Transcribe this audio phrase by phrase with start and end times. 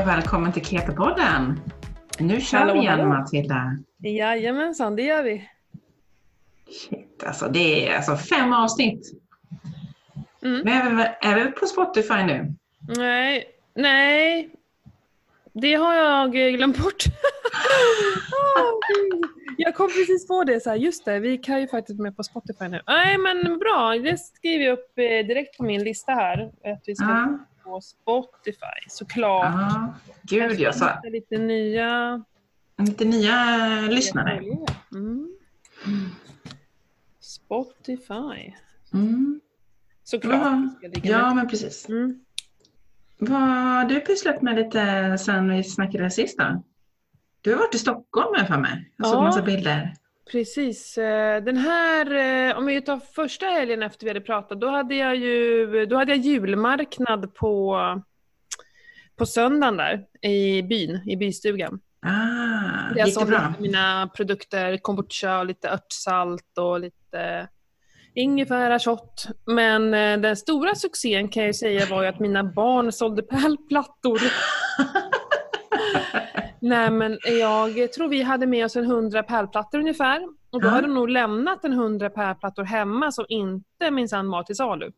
[0.00, 1.60] och välkommen till Keto-podden.
[2.18, 3.08] Nu kör Hallå, vi igen hallå.
[3.08, 3.76] Matilda.
[3.98, 5.48] Jajamensan, det gör vi.
[6.70, 9.12] Shit, alltså det är alltså fem avsnitt.
[10.42, 10.60] Mm.
[10.64, 12.54] Men är, vi, är vi på Spotify nu?
[12.96, 13.44] Nej,
[13.74, 14.50] nej.
[15.52, 17.04] Det har jag glömt bort.
[19.56, 22.22] Jag kom precis på det, så här, just det, vi kan ju faktiskt med på
[22.22, 22.82] Spotify nu.
[22.86, 26.50] Nej men bra, det skriver jag upp eh, direkt på min lista här.
[26.64, 27.38] Att vi ska Ja.
[27.70, 29.54] På Spotify, såklart.
[29.54, 32.24] Ja, gud jag sa Lite nya...
[32.78, 33.34] lite nya
[33.90, 34.40] lyssnare.
[34.92, 35.28] Mm.
[37.20, 38.54] Spotify.
[38.92, 39.40] Mm.
[40.04, 40.82] Såklart.
[40.82, 41.88] Ligga ja, men precis.
[41.88, 42.20] Mm.
[43.18, 46.62] Vad har du pysslat med lite sen vi snackade sist då?
[47.40, 48.92] Du har varit i Stockholm här för mig.
[48.96, 49.22] Jag såg Ja.
[49.22, 49.94] massa bilder.
[50.30, 50.98] Precis.
[50.98, 52.14] eh, Den här,
[52.50, 55.96] eh, om vi tar första helgen efter vi hade pratat, då hade jag ju då
[55.96, 57.78] hade jag julmarknad på,
[59.16, 61.80] på söndagen där i byn, i bystugan.
[62.06, 67.48] Ah, jag sålde mina produkter, kombucha och lite örtsalt och lite
[68.14, 69.26] ingefära shot.
[69.46, 74.20] Men eh, den stora succén kan jag säga var att mina barn sålde pärlplattor.
[76.60, 80.22] Nej men jag tror vi hade med oss en hundra pärlplattor ungefär.
[80.50, 80.70] Och då Ja.
[80.70, 84.92] hade de nog lämnat en hundra pärlplattor hemma som inte minsann var till salu.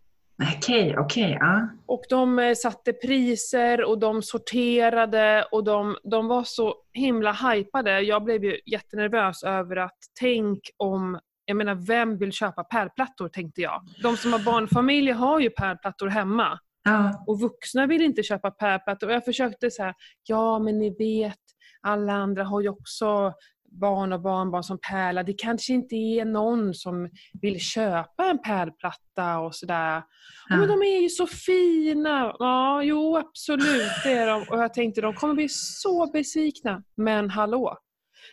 [0.57, 1.37] Okej, okej.
[1.41, 1.69] ja.
[1.87, 8.01] Och de eh, satte priser och de sorterade och de, de var så himla hypade.
[8.01, 13.61] Jag blev ju jättenervös över att tänk om, jag menar vem vill köpa pärlplattor tänkte
[13.61, 13.83] jag.
[14.03, 16.59] De som har barnfamiljer har ju pärlplattor hemma.
[16.85, 17.25] Ja.
[17.27, 19.07] Och vuxna vill inte köpa pärlplattor.
[19.07, 21.39] Och jag försökte så här, ja men ni vet,
[21.81, 23.33] alla andra har ju också
[23.81, 25.23] barn och barnbarn som pärlar.
[25.23, 27.11] Det kanske inte är någon som
[27.43, 30.03] vill köpa en pärlplatta och sådär.
[30.49, 30.57] Ja.
[30.57, 32.37] Men de är ju så fina!
[32.39, 34.43] Ja, jo absolut det är de.
[34.51, 36.83] Och jag tänkte de kommer bli så besvikna.
[36.97, 37.79] Men hallå!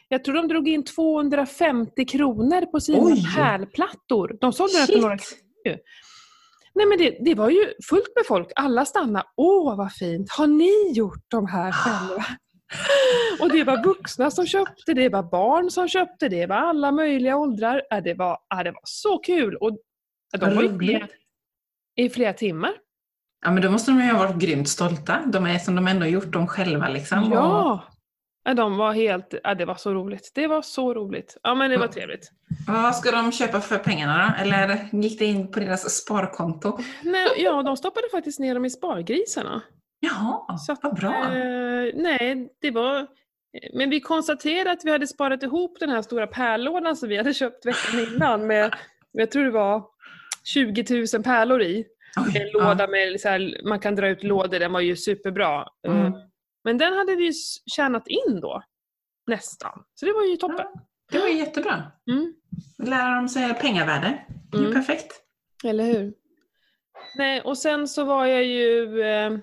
[0.07, 3.24] Jag tror de drog in 250 kronor på sina Oj.
[3.35, 4.38] pärlplattor.
[4.41, 5.79] De sålde den för några kronor.
[6.74, 8.52] Nej men det, det var ju fullt med folk.
[8.56, 9.25] Alla stannade.
[9.38, 10.31] Åh vad fint!
[10.31, 12.25] Har ni gjort de här själva?
[13.41, 17.38] Och det var vuxna som köpte, det var barn som köpte, det var alla möjliga
[17.38, 17.81] åldrar.
[17.90, 19.56] Ja, det, var, ja, det var så kul!
[19.56, 19.78] Och
[20.40, 21.00] de var roligt.
[21.00, 21.07] med
[21.96, 22.72] i flera timmar.
[23.46, 25.24] Ja, men då måste de ju ha varit grymt stolta.
[25.25, 27.34] De är som de ändå gjort dem själva liksom.
[27.34, 27.80] Och,
[28.44, 28.50] Ja!
[28.51, 28.53] ja!
[28.53, 30.31] De var helt, ja, det var så roligt.
[30.35, 31.38] Det var så roligt.
[31.44, 31.91] Ja men det var Ja.
[31.91, 32.31] trevligt.
[32.67, 34.44] vad ska de köpa för pengarna då?
[34.44, 36.77] Eller gick det in på deras sparkonto?
[37.03, 39.61] Nej, ja, de stoppade faktiskt ner dem i spargrisarna.
[40.00, 41.13] Jaha, Så att, vad bra.
[41.13, 43.07] Eh, nej, det var...
[43.73, 47.33] Men vi konstaterade att vi hade sparat ihop den här stora pärlådan som vi hade
[47.33, 48.73] köpt veckan innan med,
[49.11, 49.83] jag tror det var
[50.44, 51.85] 20 000 pärlor i.
[52.17, 55.67] Oj, En låda med, så här, man kan dra ut lådor, den var ju superbra.
[55.88, 56.13] Eh, Mm.
[56.64, 57.31] Men den hade vi
[57.75, 58.64] tjänat in då,
[59.28, 59.84] nästan.
[59.96, 60.66] Så det var ju toppen.
[60.74, 60.81] Ja,
[61.12, 61.92] det var ju jättebra.
[62.12, 62.34] Mm.
[62.84, 64.25] Lära dem sig pengavärde.
[64.52, 64.78] Det är ju Mm.
[64.86, 65.14] perfekt.
[65.64, 66.14] Eller hur?
[67.18, 69.02] Nej, och sen så var jag ju...
[69.02, 69.38] Eh,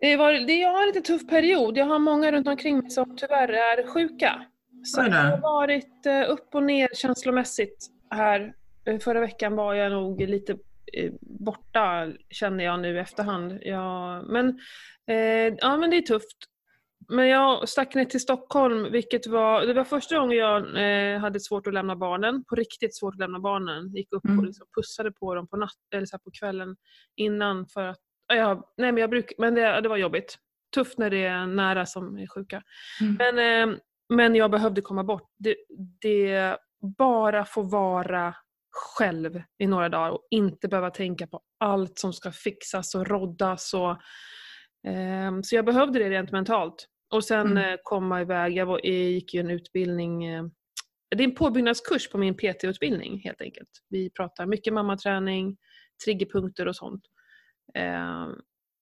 [0.00, 1.76] det var, det, jag har en lite tuff period.
[1.76, 4.46] Jag har många runt omkring mig som tyvärr är sjuka.
[4.84, 8.52] Så det har varit eh, upp och ner känslomässigt här.
[8.86, 10.52] Eh, Förra veckan var jag nog lite
[10.92, 13.58] eh, borta känner jag nu i efterhand.
[13.62, 14.58] Ja, men,
[15.10, 16.36] eh, ja, men det är tufft.
[17.08, 20.56] Men jag stack ner till Stockholm, vilket var, det var första gången jag
[21.14, 22.44] eh, hade svårt att lämna barnen.
[22.44, 23.94] På riktigt svårt att lämna barnen.
[23.94, 24.38] Gick upp Mm.
[24.38, 26.76] och liksom pussade på dem på, natt, eller så på kvällen
[27.16, 30.38] innan för att, ja, nej men jag bruk, men det, det var jobbigt.
[30.74, 32.62] Tufft när det är nära som är sjuka.
[33.00, 33.16] Mm.
[33.18, 33.76] Men, eh,
[34.08, 35.30] men jag behövde komma bort.
[35.38, 35.56] Det,
[36.00, 36.56] det
[36.98, 38.34] bara få vara
[38.70, 43.74] själv i några dagar och inte behöva tänka på allt som ska fixas och roddas.
[43.74, 43.96] Och,
[45.42, 46.86] så jag behövde det rent mentalt.
[47.14, 47.72] Och sen Mm.
[47.72, 48.56] eh, komma iväg.
[48.56, 50.44] Jag, var, jag gick ju en utbildning eh,
[51.16, 53.68] det är en påbyggnadskurs på min PT-utbildning helt enkelt.
[53.88, 55.56] Vi pratar mycket mammaträning,
[56.04, 57.02] triggerpunkter och sånt.
[57.74, 58.26] Eh,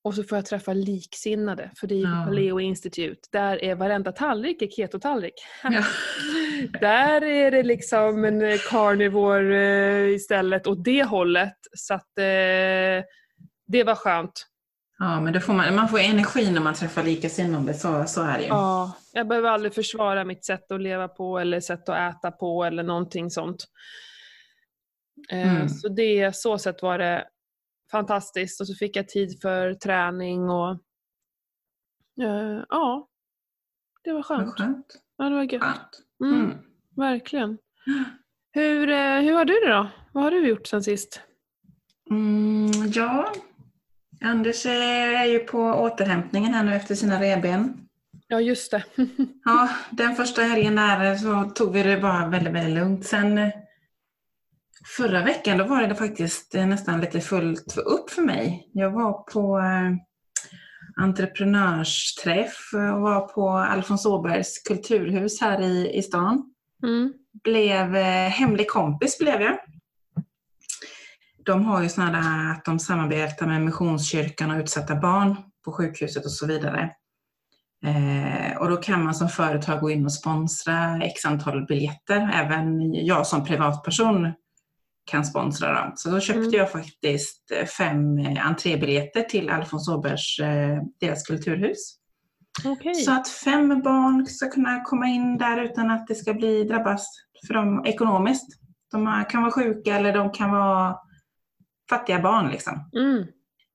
[0.05, 2.25] och så får jag träffa liksinnade, för det är Ja.
[2.27, 3.21] Paleo Institute.
[3.33, 5.35] Där är varenda tallrik är ketotallrik.
[5.63, 5.85] Ja.
[6.81, 11.57] Där är det liksom en eh, carnivore istället åt det hållet.
[11.77, 12.09] Så att
[13.67, 14.47] det var skönt.
[15.05, 18.37] Ja, men då får man, man får energi när man träffar likasinnade, så, så är
[18.39, 18.49] det ju.
[18.49, 22.65] Ja, jag behöver aldrig försvara mitt sätt att leva på eller sätt att äta på
[22.65, 23.65] eller någonting sånt.
[25.31, 25.69] Eh, Mm.
[25.69, 27.29] Så det, så sätt var det
[27.91, 30.71] fantastiskt och så fick jag tid för träning och
[32.23, 33.09] eh, ja,
[34.05, 34.55] det var skönt.
[34.55, 34.87] skönt.
[35.17, 35.91] Ja, det var gött.
[36.25, 36.59] Mm, Mm.
[36.97, 37.59] Verkligen.
[38.53, 39.89] Hur, eh, hur har du det då?
[40.13, 41.21] Vad har du gjort sen sist?
[42.11, 43.33] Mm, ja,
[44.25, 47.85] Anders är ju på återhämtningen här nu efter sina revben.
[48.29, 48.85] Ja, just det.
[49.45, 53.07] Ja, den första helgen där så tog vi det bara väldigt, väldigt lugnt.
[53.07, 53.51] Sen eh,
[54.97, 58.71] förra veckan då var det faktiskt eh, nästan lite fullt upp för mig.
[58.73, 59.93] Jag var på eh,
[61.05, 66.55] entreprenörsträff och var på Alfons Åbergs kulturhus här i, i stan.
[66.83, 67.13] Mm.
[67.45, 67.95] Blev
[68.29, 69.59] hemlig kompis blev jag.
[71.47, 76.25] De har ju sådana där att de samarbetar med Missionskyrkan och utsatta barn på sjukhuset
[76.25, 76.91] och så vidare.
[77.87, 82.31] Eh, och då kan man som företag gå in och sponsra x antal biljetter.
[82.35, 84.33] Även jag som privatperson
[85.11, 85.93] kan sponsra dem.
[85.97, 86.53] Så då köpte Mm.
[86.53, 91.97] jag faktiskt eh, fem eh, entrébiljetter till Alfons Åbergs, eh, deras kulturhus.
[92.65, 92.95] Okej.
[92.95, 97.07] Så att fem barn ska kunna komma in där utan att det ska bli drabbas
[97.47, 98.49] för dem ekonomiskt.
[98.93, 100.97] De kan vara sjuka eller de kan vara
[101.91, 102.49] fattiga barn.
[102.51, 102.91] Liksom.
[102.97, 103.27] Mm.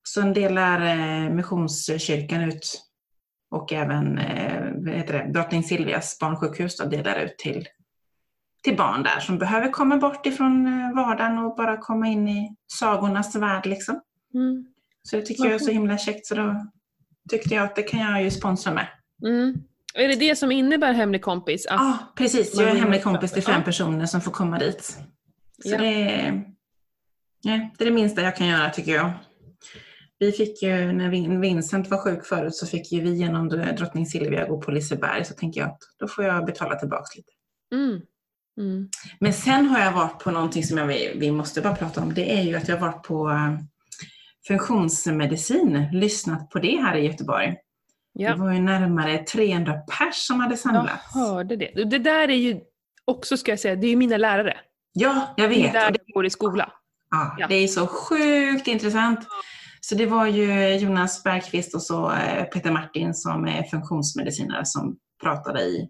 [0.02, 2.82] Så delar eh, Missionskyrkan ut
[3.50, 7.66] och även eh, Drottning Silvias barnsjukhus då, delar ut till,
[8.62, 12.56] till barn där som behöver komma bort ifrån eh, vardagen och bara komma in i
[12.66, 13.66] sagornas värld.
[13.66, 14.00] Liksom.
[14.34, 14.66] Mm.
[15.02, 16.66] Så det tycker jag är så himla käckt så då
[17.30, 18.86] tyckte jag att det kan jag ju sponsra med.
[19.26, 19.54] Mm.
[19.94, 21.66] Är det det som innebär hemlig kompis?
[21.68, 22.54] Ja, precis.
[22.54, 24.82] Jag är hemlig kompis till fem personer som får komma dit.
[25.62, 25.78] Så Ja.
[25.78, 26.42] det,
[27.42, 29.10] ja, det är det minsta jag kan göra tycker jag.
[30.18, 34.06] Vi fick ju, när Vin- Vincent var sjuk förut så fick ju vi genom drottning
[34.06, 37.32] Silvia gå på Liseberg så tänker jag att då får jag betala tillbaks lite.
[37.74, 38.00] Mm.
[38.60, 38.88] Mm.
[39.20, 42.14] Men sen har jag varit på någonting som jag, vi måste bara prata om.
[42.14, 43.54] Det är ju att jag har varit på eh,
[44.46, 47.56] funktionsmedicin, lyssnat på det här i Göteborg.
[48.12, 48.32] Ja.
[48.34, 51.14] Det var ju närmare 300 pers som hade Jag samlats.
[51.14, 51.84] hörde det.
[51.84, 52.60] Det där är ju
[53.04, 54.56] också, ska jag säga, det är ju mina lärare.
[54.92, 55.72] Ja, jag Det är vet.
[55.72, 56.72] där jag går i skola.
[57.10, 57.46] Ja, Ja.
[57.46, 59.20] det är så sjukt intressant.
[59.80, 64.96] Så det var ju Jonas Bergqvist och så eh, Peter Martin som är funktionsmedicinare som
[65.22, 65.88] pratade i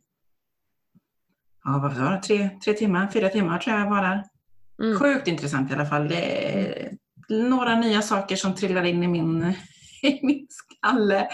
[1.65, 4.25] ja, vad var det, tre, tre timmar, fyra timmar tror jag var där.
[4.83, 4.99] Mm.
[4.99, 6.09] Sjukt intressant i alla fall.
[6.09, 6.93] Det är
[7.29, 9.43] några nya saker som trillar in i min,
[10.03, 11.29] i min skalle.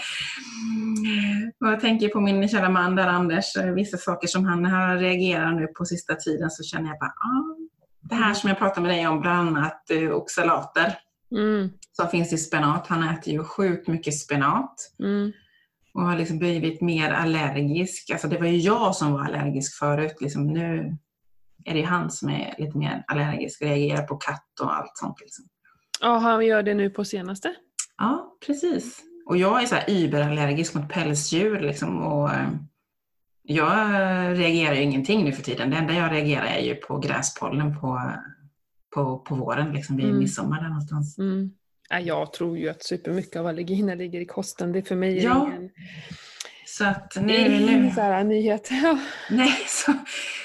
[1.61, 5.55] Och jag tänker på min kära man där, Anders, vissa saker som han har reagerat
[5.55, 7.66] nu på sista tiden så känner jag bara, ah,
[8.09, 10.99] det här som jag pratade med dig om, bland annat eh, oxalater
[11.31, 11.69] Mm.
[11.91, 12.87] som finns i spenat.
[12.87, 15.31] Han äter ju sjukt mycket spenat Mm.
[15.93, 18.09] och har liksom blivit mer allergisk.
[18.11, 20.15] Alltså det var ju jag som var allergisk förut.
[20.21, 20.97] Liksom nu
[21.65, 25.19] är det ju han som är lite mer allergisk reagerar på katt och allt sånt.
[25.21, 25.45] Liksom.
[26.01, 27.53] Ja, han gör det nu på senaste.
[27.97, 28.99] Ja, precis.
[29.25, 31.59] Och jag är så här überallergisk mot pälsdjur.
[31.59, 32.47] Liksom, och, eh,
[33.49, 33.89] jag
[34.39, 35.69] reagerar ju ingenting nu för tiden.
[35.69, 38.11] Det enda jag reagerar är ju på gräspollen på,
[38.95, 40.17] på, på våren, liksom vid Mm.
[40.19, 41.17] midsommar där någonstans.
[41.17, 41.51] Mm.
[41.89, 44.71] Ja, jag tror ju att supermycket av allergierna ligger i kosten.
[44.71, 45.69] Det för mig är Ja, ingen,
[46.65, 48.69] Så att det nu, är nu, ingen så här nyhet.
[49.29, 49.93] Nej, så,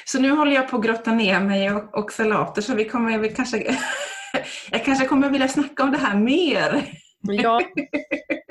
[0.04, 3.18] så nu håller jag på att grotta ner mig och, och salater så vi kommer
[3.18, 3.76] väl kanske
[4.70, 6.84] jag kanske kommer vilja snacka om det här mer.
[7.22, 7.60] Ja,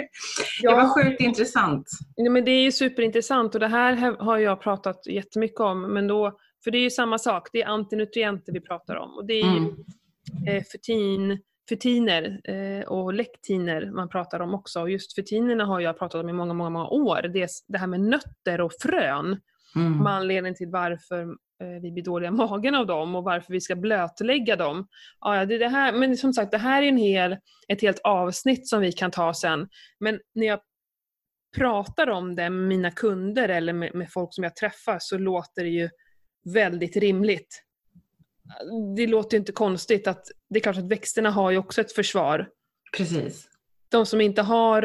[0.62, 0.94] Det var ja.
[1.04, 1.90] sjukt intressant.
[2.18, 5.94] Nej, men det är ju superintressant och det här har jag pratat jättemycket om.
[5.94, 9.10] Men då, för det är ju samma sak, det är antinutrienter vi pratar om.
[9.18, 9.76] Och det är Mm.
[10.48, 14.82] eh, fetin, fetiner eh, och lektiner man pratar om också.
[14.82, 17.22] Och just fetinerna har jag pratat om i många, många, många år.
[17.34, 19.40] Det, det här med nötter och frön.
[19.76, 19.98] Mm.
[19.98, 21.28] Med anledning till varför
[21.82, 24.88] vi blir dåliga i magen av dem och varför vi ska blötlägga dem.
[25.20, 27.38] Ja, det det här, men som sagt, det här är en hel,
[27.68, 29.68] ett helt avsnitt som vi kan ta sen.
[30.00, 30.60] Men när jag
[31.58, 35.64] pratar om det med mina kunder eller med, med folk som jag träffar så låter
[35.64, 35.90] det ju
[36.54, 37.64] väldigt rimligt.
[38.96, 41.92] Det låter ju inte konstigt att det är klart att växterna har ju också ett
[41.92, 42.50] försvar.
[42.98, 43.48] Precis.
[43.90, 44.84] De som inte har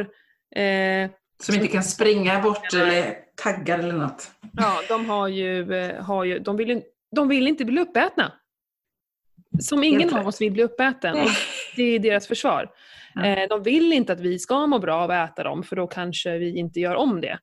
[0.57, 1.11] eh,
[1.43, 4.31] Som inte kan springa bort eller taggar eller något.
[4.57, 6.83] Ja, de har ju, eh, har ju de, vill,
[7.17, 8.33] de vill inte bli uppätna.
[9.61, 11.17] Som ingen av oss vill bli uppäten.
[11.17, 11.29] Och
[11.77, 12.71] det är deras försvar.
[13.15, 13.27] Ja.
[13.27, 15.87] Eh, De vill inte att vi ska må bra av att äta dem, för då
[15.87, 17.39] kanske vi inte gör om det.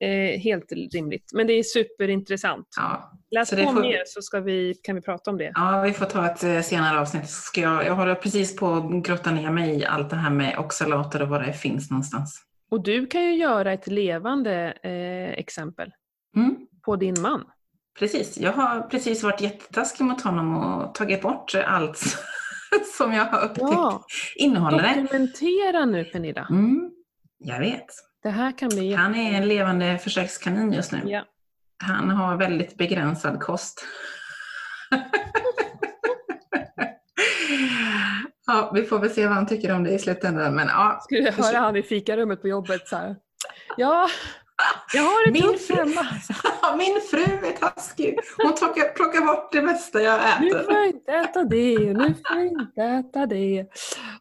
[0.00, 1.30] Eh, Helt rimligt.
[1.34, 2.66] Men det är superintressant.
[2.76, 3.12] Ja.
[3.30, 5.52] Läs Så på får- mer så ska vi, kan vi prata om det.
[5.54, 7.28] ja, vi får ta ett senare avsnitt.
[7.30, 10.58] Ska jag, jag håller precis på att grotta ner mig i allt det här med
[10.58, 12.44] oxalater och var det finns någonstans.
[12.70, 15.92] Och du kan ju göra ett levande eh, exempel
[16.36, 16.56] Mm.
[16.84, 17.44] på din man.
[17.98, 21.98] Precis, jag har precis varit jättetaskig mot honom och tagit bort allt
[22.98, 24.04] som jag har upptäckt Ja,
[24.36, 25.00] innehåller det.
[25.02, 26.46] dokumentera nu Pernilla.
[26.50, 26.90] Mm,
[27.38, 27.86] jag vet.
[28.22, 31.00] Det här kan bli Han är en levande försökskanin just nu.
[31.04, 31.24] Ja.
[31.84, 33.84] Han har väldigt begränsad kost.
[38.50, 40.54] Ja, vi får väl se vad han tycker om det i slutändan.
[40.54, 40.98] Men, ja.
[41.02, 43.16] Skulle jag höra han i fikarummet på jobbet så här.
[43.76, 44.08] Ja,
[44.94, 46.06] jag har det Min fru- hemma.
[46.78, 48.18] Min fru är taskig.
[48.36, 50.62] Hon plockar, plockar bort det mesta jag Nu äter.
[50.64, 53.66] får jag inte äta det, nu får jag inte äta det.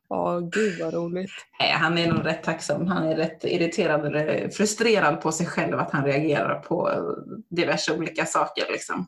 [0.10, 1.32] Ja, gud vad roligt.
[1.60, 2.88] Nej, han är nog rätt tacksam.
[2.88, 6.92] Han är rätt irriterad eller frustrerad på sig själv att han reagerar på
[7.50, 8.66] diverse olika saker.
[8.72, 9.08] Liksom.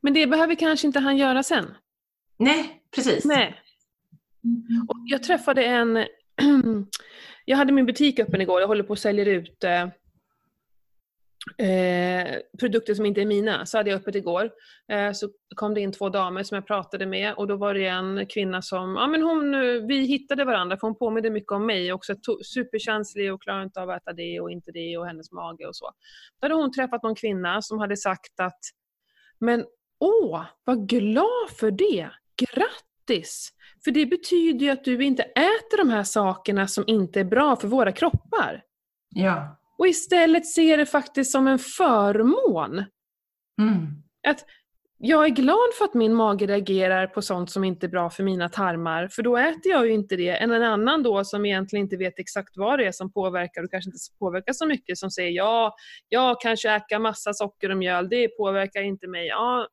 [0.00, 1.74] Men det behöver kanske inte han göra sen.
[2.38, 3.24] Nej, precis.
[3.24, 3.60] Nej.
[4.46, 4.86] Mm.
[4.88, 5.96] Och jag träffade en...
[7.44, 8.60] jag hade min butik öppen igår.
[8.60, 9.88] Jag håller på att sälja ut eh,
[11.58, 13.66] eh, produkter som inte är mina.
[13.66, 14.50] Så hade jag öppet igår.
[14.92, 17.86] Eh, så kom det in två damer som jag pratade med och då var det
[17.86, 21.66] en kvinna som, ja men hon, eh, vi hittade varandra för hon påminde mycket om
[21.66, 21.92] mig.
[21.92, 25.66] Också superkänslig och klarar inte av att äta det och inte det och hennes mage
[25.66, 25.90] och så.
[26.40, 28.60] Då hade hon träffat någon kvinna som hade sagt att,
[29.38, 29.64] men
[30.00, 32.10] åh, vad glad för det!
[32.36, 33.52] Grattis!
[33.86, 37.56] För det betyder ju att du inte äter de här sakerna som inte är bra
[37.56, 38.62] för våra kroppar.
[39.14, 39.58] Ja.
[39.78, 42.84] Och istället ser det faktiskt som en förmån.
[43.60, 43.86] Mm.
[44.28, 44.44] Att
[44.98, 48.22] jag är glad för att min mage reagerar på sånt som inte är bra för
[48.22, 51.84] mina tarmar, för då äter jag ju inte det, än en annan då som egentligen
[51.84, 55.10] inte vet exakt vad det är som påverkar och kanske inte påverkar så mycket, som
[55.10, 55.74] säger ja,
[56.08, 59.26] jag kan käka massa socker och mjöl, det påverkar inte mig.
[59.26, 59.68] Ja,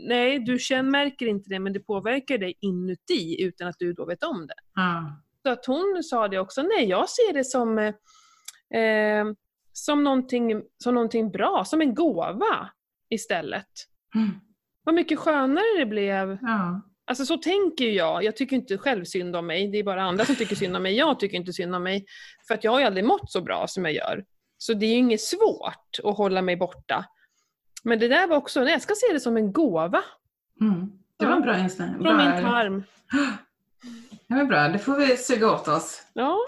[0.00, 4.06] nej, du känner, märker inte det, men det påverkar dig inuti utan att du då
[4.06, 4.54] vet om det.
[4.74, 5.22] Ja.
[5.42, 9.26] Så att hon sa det också, nej jag ser det som, eh, eh,
[9.72, 12.70] som, någonting, som någonting bra, som en gåva
[13.10, 13.68] istället.
[14.14, 14.30] Mm.
[14.84, 16.38] Vad mycket skönare det blev.
[16.42, 16.82] Ja.
[17.04, 18.24] Alltså så tänker jag.
[18.24, 19.68] Jag tycker inte själv synd om mig.
[19.68, 20.96] Det är bara andra som tycker synd om mig.
[20.96, 22.04] Jag tycker inte synd om mig.
[22.46, 24.24] För att jag har ju aldrig mått så bra som jag gör.
[24.58, 27.04] Så det är ju inget svårt att hålla mig borta.
[27.82, 30.02] Men det där var också, nej, jag ska se det som en gåva
[30.60, 30.92] Mm.
[31.16, 32.02] Det var en bra inställning.
[32.02, 32.40] från min Bra.
[32.40, 32.82] tarm.
[34.28, 36.02] Det var bra, det får vi suga åt oss.
[36.12, 36.38] Ja,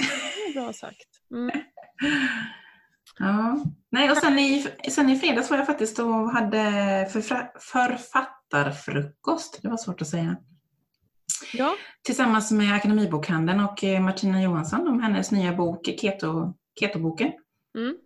[0.47, 1.09] det bra sagt.
[1.31, 1.51] Mm.
[3.19, 3.65] Ja.
[3.91, 6.63] Nej, och sen i, sen i fredags var jag faktiskt och hade
[7.13, 9.59] förfra, författarfrukost.
[9.63, 10.37] Det var svårt att säga.
[11.53, 17.33] Ja, Tillsammans med Akademibokhandeln och eh, Martina Johansson om hennes nya bok Keto, Ketoboken.
[17.77, 17.97] mm.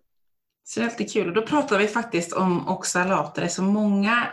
[0.69, 1.27] Så det är alltid kul.
[1.27, 3.47] Och då pratade vi faktiskt om oxalater.
[3.47, 4.27] Så många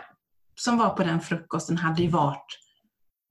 [0.55, 2.59] som var på den frukosten hade ju varit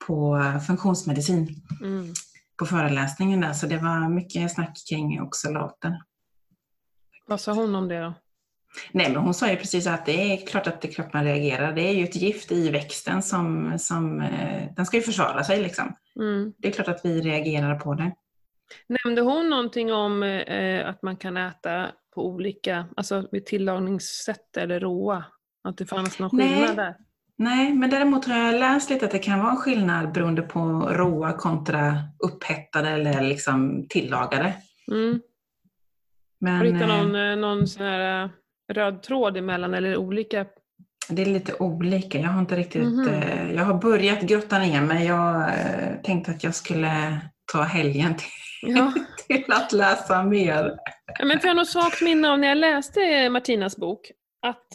[0.07, 2.13] på funktionsmedicin Mm.
[2.59, 3.53] på föreläsningen där.
[3.53, 6.03] Så det var mycket snack kring oxalater.
[7.27, 8.15] Vad sa hon om det då?
[8.93, 11.73] Nej, men hon sa ju precis att det är klart att det kroppen reagerar.
[11.73, 15.63] Det är ju ett gift i växten som, som eh, den ska ju försvara sig
[15.63, 15.97] liksom.
[16.17, 16.53] Mm.
[16.59, 18.13] Det är klart att vi reagerar på det.
[18.89, 24.81] Nämnde hon någonting om eh, att man kan äta på olika, alltså med tillagningssätt eller
[24.81, 25.25] råa?
[25.65, 26.49] Att det fanns någon Nej.
[26.55, 26.97] skillnad där?
[27.39, 30.61] Nej, men däremot har jag läst lite att det kan vara en skillnad beroende på
[30.93, 34.53] råa kontra upphettade eller liksom tillagade.
[34.93, 35.21] Mm.
[36.41, 38.31] Men Har du hittat eh, någon, eh, någon sån här eh,
[38.73, 40.47] röd tråd emellan eller olika?
[41.09, 42.19] det är lite olika.
[42.19, 42.83] Jag har inte riktigt...
[42.83, 43.09] Mhm.
[43.09, 45.07] eh, Jag har börjat grotta ner mig.
[45.07, 47.21] Jag eh, tänkte att jag skulle
[47.53, 48.29] ta helgen till,
[48.77, 48.93] Ja.
[49.27, 50.79] till att läsa mer.
[51.19, 54.11] Ja, Men för jag har något svagt minne av när jag läste Martinas bok,
[54.43, 54.67] att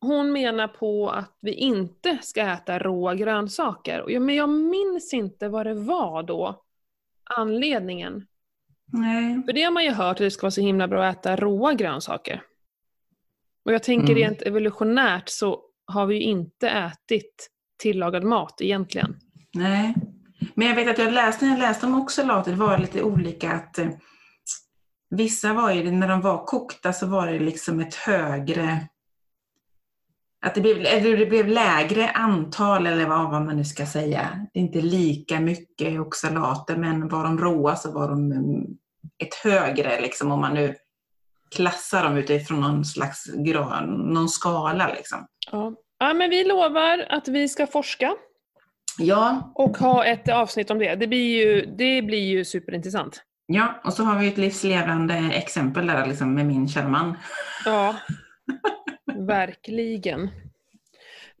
[0.00, 4.20] hon menar på att vi inte ska äta råa grönsaker.
[4.20, 6.62] Men jag minns inte vad det var då,
[7.36, 8.26] anledningen.
[8.92, 9.42] Nej.
[9.46, 11.36] För det har man ju hört att det ska vara så himla bra att äta
[11.36, 12.42] råa grönsaker.
[13.64, 14.16] Och jag tänker Mm.
[14.16, 17.48] rent evolutionärt så har vi ju inte ätit
[17.82, 19.16] tillagad mat egentligen.
[19.54, 19.94] Nej.
[20.54, 23.52] Men jag vet att jag läste, när jag läste om oxalater, det var lite olika
[23.52, 23.88] att eh,
[25.10, 28.88] vissa var ju, när de var kokta så var det liksom ett högre
[30.40, 34.46] att det blev, eller det blev lägre antal eller vad, vad man nu ska säga.
[34.54, 38.64] Inte lika mycket oxalater men var de råa så var de mm,
[39.18, 40.74] ett högre liksom om man nu
[41.50, 45.26] klassar dem utifrån någon slags grön, någon skala liksom.
[45.52, 45.72] Ja.
[45.98, 48.14] ja, men vi lovar att vi ska forska
[48.98, 50.94] Ja, och ha ett avsnitt om det.
[50.94, 53.22] Det blir ju, det blir ju superintressant.
[53.46, 57.16] Ja, och så har vi ett livslevande exempel där liksom med min kära man.
[57.64, 57.96] Ja,
[59.16, 60.30] verkligen.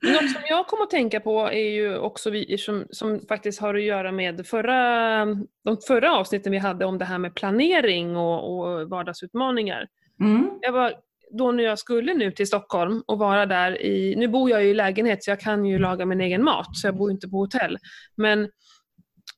[0.02, 3.74] Något som jag kommer att tänka på är ju också vi, som, som faktiskt har
[3.74, 5.24] att göra med förra,
[5.64, 9.88] de förra avsnitten vi hade om det här med planering och, och vardagsutmaningar.
[10.20, 10.50] Mm.
[10.60, 10.94] Jag var,
[11.30, 14.70] då när jag skulle nu till Stockholm och vara där i, nu bor jag ju
[14.70, 17.36] i lägenhet så jag kan ju laga min egen mat så jag bor inte på
[17.36, 17.78] hotell.
[18.16, 18.42] Men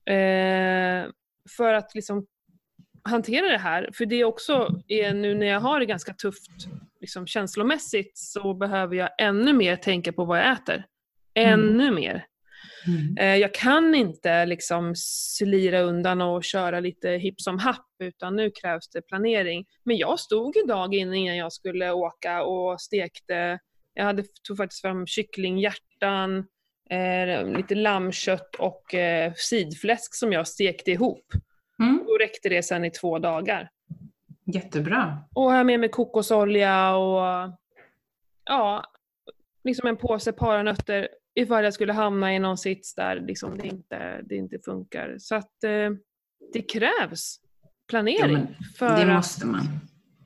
[0.07, 1.11] eh,
[1.57, 2.27] för att liksom
[3.05, 6.51] hantera det här, för det också är nu när jag har det ganska tufft
[7.01, 10.85] liksom känslomässigt så behöver jag ännu mer tänka på vad jag äter.
[11.35, 12.25] Ännu mer.
[12.87, 13.17] Mm.
[13.19, 18.51] Eh, Jag kan inte liksom slira undan och köra lite hipp som happ utan nu
[18.51, 19.67] krävs det planering.
[19.85, 23.59] Men jag stod en dag innan jag skulle åka och stekte,
[23.95, 26.39] jag hade, tog faktiskt fram kycklinghjärtan,
[26.91, 31.27] eh, lite lammkött och eh, sidfläsk som jag stekte ihop.
[31.79, 32.05] Mm.
[32.07, 33.71] Då räckte det sen i två dagar.
[34.45, 35.19] Jättebra.
[35.35, 37.51] Och jag har med mig kokosolja och
[38.45, 38.85] ja,
[39.65, 41.09] liksom en påse paranötter
[41.41, 45.15] ifall jag skulle hamna i någon sits där liksom det, inte, det inte funkar.
[45.19, 45.91] Så att eh,
[46.53, 47.37] det krävs
[47.89, 48.47] planering.
[48.59, 49.61] Ja, för Det att- måste man.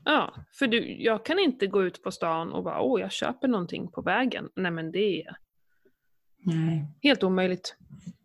[0.04, 3.48] Ja, för du, jag kan inte gå ut på stan och bara åh, jag köper
[3.48, 4.48] någonting på vägen.
[4.56, 5.36] Nej men det är
[6.44, 6.86] Nej.
[7.02, 7.76] helt omöjligt.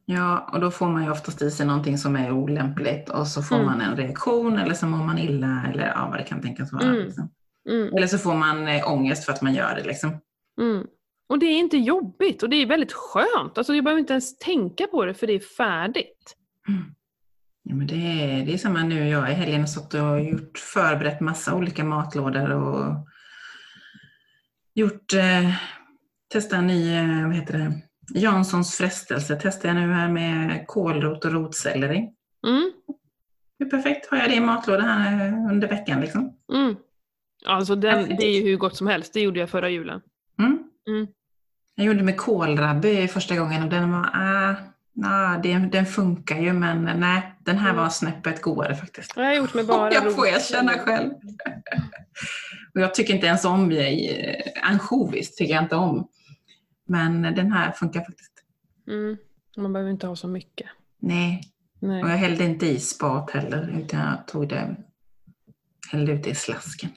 [0.06, 3.42] Ja, och då får man ju oftast i sig någonting som är olämpligt och så
[3.42, 3.68] får Mm.
[3.68, 6.84] man en reaktion eller så mår man illa eller ja, vad det kan tänkas vara.
[6.84, 6.96] Mm.
[7.06, 7.30] Liksom.
[7.70, 9.84] Mm, Eller så får man eh, ångest för att man gör det.
[9.84, 10.10] Liksom.
[11.30, 11.36] Mm.
[11.36, 13.58] Och det är inte jobbigt och det är väldigt skönt.
[13.58, 16.36] Alltså jag behöver inte ens tänka på det för det är färdigt.
[16.68, 16.96] Mm.
[17.64, 19.08] Ja, men det, är, det är samma nu.
[19.10, 23.08] Jag i helgen har stått och gjort, förberett massa olika matlådor och
[24.76, 25.54] gjort, eh,
[26.34, 27.74] testat en ny, eh, vad heter det,
[28.20, 31.98] Janssons frestelse testar jag nu här med kålrot och rotselleri.
[32.48, 32.72] Mm,
[33.60, 34.10] Det är perfekt.
[34.10, 36.38] Har jag det i matlådan här eh, under veckan liksom.
[36.54, 36.76] mm.
[37.46, 39.14] Alltså den, det är ju hur gott som helst.
[39.14, 40.02] Det gjorde jag förra julen.
[40.40, 40.64] Mm.
[41.80, 44.56] Jag gjorde med kålrabbi första gången och den var, ah,
[45.04, 49.14] ah, den, den funkar ju men nej, den här var snäppet godare faktiskt.
[49.16, 51.12] Jag har gjort med bara jag får erkänna själv.
[52.74, 56.08] och jag tycker inte ens om eh, ansjovis, tycker jag inte om.
[56.86, 58.34] Men den här funkar faktiskt.
[58.88, 59.18] Mm.
[59.58, 60.68] Man behöver inte ha så mycket.
[61.00, 61.44] Nej,
[61.80, 62.04] Nej.
[62.04, 64.76] och jag hällde inte i spat heller, utan jag tog det,
[65.92, 66.90] hällde ut det i slasken.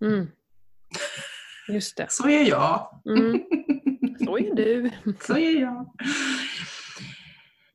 [0.00, 0.30] Mm.
[1.68, 2.06] Just det.
[2.08, 3.02] Så gör jag.
[3.06, 3.40] Mm.
[4.28, 4.90] Så är du.
[5.20, 5.86] Så gör jag.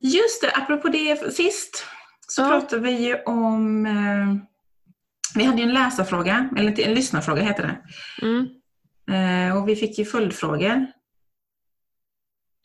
[0.00, 1.84] Just det, apropå det sist
[2.28, 2.48] så Ja.
[2.48, 4.36] pratade vi ju om eh,
[5.38, 7.76] vi hade ju en läsarfråga, eller en lyssnarfråga heter det.
[8.26, 8.46] Mm.
[9.50, 10.86] Eh, och vi fick ju följdfrågor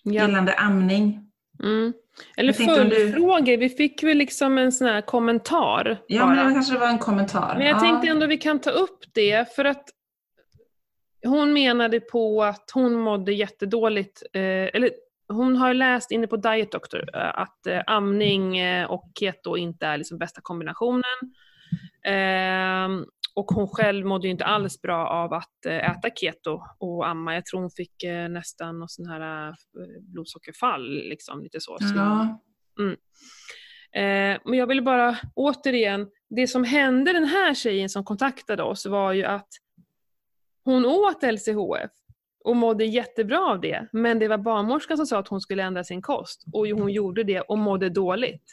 [0.04, 0.14] Ja.
[0.14, 1.20] gällande amning.
[1.64, 1.94] Mm.
[2.38, 3.58] Eller om du- följdfrågor.
[3.58, 6.36] Vi fick väl liksom en sån här kommentar Ja, bara.
[6.36, 7.56] men det kanske var en kommentar.
[7.58, 7.80] Men jag ja.
[7.80, 9.84] tänkte ändå vi kan ta upp det för att
[11.24, 14.92] hon menade på att hon mådde jättedåligt, eh, eller
[15.28, 19.86] hon har läst inne på Diet Doctor eh, att eh, amning eh, och keto inte
[19.86, 21.04] är liksom bästa kombinationen.
[22.06, 23.06] Ehm,
[23.36, 27.36] och hon själv mådde inte alls bra av att eh, äta keto och amma.
[27.36, 29.56] Jag tror hon fick eh, nästan någon sån här eh,
[30.02, 31.78] blodsockerfall, liksom, lite så.
[31.96, 32.40] Ja.
[33.94, 38.86] Eh, men jag vill bara återigen, det som hände den här tjejen som kontaktade oss
[38.86, 39.48] var ju att
[40.64, 41.92] hon åt LCHF
[42.44, 43.88] och mådde jättebra av det.
[43.92, 47.24] Men det var barnmorskan som sa att hon skulle ändra sin kost och hon gjorde
[47.24, 48.44] det och mådde dåligt.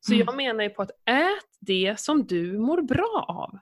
[0.00, 0.26] Så Mm.
[0.26, 3.58] jag menar ju på att ät det som du mår bra av.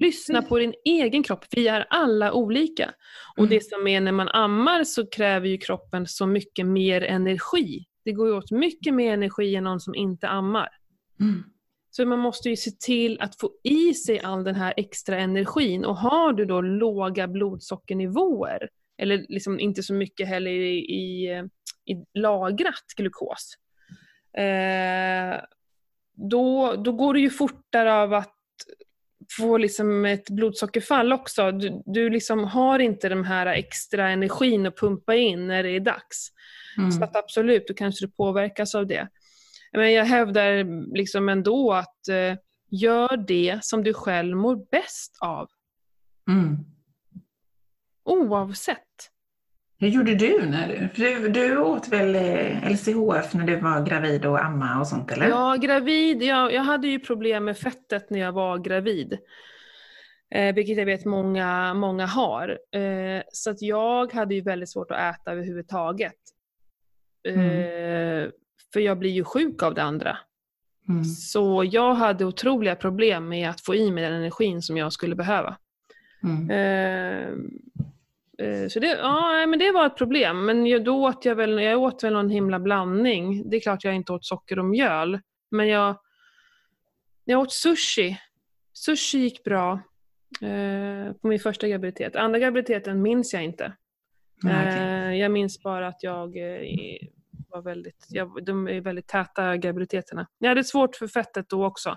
[0.00, 1.44] Lyssna på din egen kropp.
[1.50, 2.94] Vi är alla olika.
[3.36, 3.50] Och Mm.
[3.50, 7.84] det som är när man ammar så kräver ju kroppen så mycket mer energi.
[8.04, 10.68] Det går ju åt mycket mer energi än någon som inte ammar.
[11.20, 11.42] Mm.
[11.96, 15.84] Så man måste ju se till att få i sig all den här extra energin.
[15.84, 21.28] Och har du då låga blodsockernivåer, eller liksom inte så mycket heller i, i,
[21.84, 23.54] i lagrat glukos,
[24.38, 25.40] eh,
[26.14, 28.34] då, då går det ju fortare av att
[29.36, 31.52] få liksom ett blodsockerfall också.
[31.52, 35.80] Du, du liksom har inte den här extra energin att pumpa in när det är
[35.80, 36.28] dags.
[36.78, 36.92] Mm.
[36.92, 39.08] Så att absolut, då kanske du påverkas av det.
[39.76, 40.64] Men jag hävdar
[40.96, 42.38] liksom ändå att eh,
[42.70, 45.48] gör det som du själv mår bäst av.
[46.28, 46.56] Mm.
[48.04, 48.78] Oavsett.
[49.78, 50.46] Hur gjorde du?
[50.46, 51.58] när du, du?
[51.58, 55.28] Åt väl eh, LCHF när du var gravid och amma och sånt eller?
[55.28, 56.22] Ja, gravid.
[56.22, 59.18] Jag, jag hade ju problem med fettet när jag var gravid.
[60.34, 62.58] Eh, vilket jag vet många, många har.
[62.74, 66.14] Eh, så att jag hade ju väldigt svårt att äta överhuvudtaget.
[67.28, 68.30] Eh,
[68.76, 70.18] För jag blir ju sjuk av det andra.
[70.88, 71.04] Mm.
[71.04, 75.14] Så jag hade otroliga problem med att få i mig den energin som jag skulle
[75.14, 75.56] behöva.
[76.22, 76.50] Mm.
[76.50, 77.28] Eh,
[78.46, 80.44] eh, så det, ja, men det var ett problem.
[80.44, 83.50] Men jag, då åt jag väl, jag åt väl någon himla blandning.
[83.50, 85.20] Det är klart jag inte åt socker och mjöl.
[85.50, 85.96] Men jag,
[87.24, 88.18] jag åt sushi.
[88.72, 89.72] Sushi gick bra
[90.40, 92.16] eh, på min första graviditet.
[92.16, 93.72] Andra graviditeten minns jag inte.
[94.42, 94.78] Ja, okej.
[94.78, 97.08] Eh, jag minns bara att jag eh,
[97.56, 100.26] var väldigt, jag, de är väldigt täta graviditeterna.
[100.38, 101.96] Jag hade svårt för fettet då också.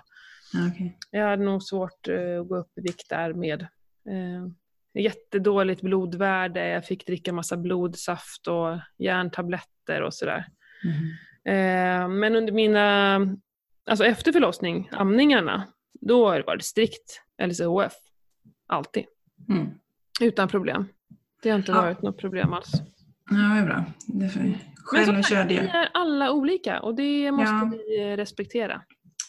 [0.52, 0.98] Ja, okej.
[1.10, 3.62] Jag hade nog svårt eh, att gå upp i vikt där med.
[4.10, 4.46] Eh,
[5.02, 10.44] jättedåligt blodvärde, jag fick dricka massa blodsaft och järntabletter och sådär.
[11.44, 13.16] Eh, men under mina,
[13.86, 15.66] alltså efter förlossning, amningarna,
[16.00, 17.92] då har det strikt LCHF.
[18.66, 19.04] Alltid.
[19.48, 19.68] Mm.
[20.20, 20.86] Utan problem.
[21.42, 21.82] Det har inte Ja.
[21.82, 22.72] varit något problem alls.
[23.30, 23.84] Ja, det är bra.
[24.06, 24.40] Det är för...
[24.40, 25.64] Men Själv som sagt, körde vi jag.
[25.64, 27.70] är alla olika och det måste Ja.
[27.72, 28.82] vi eh, respektera.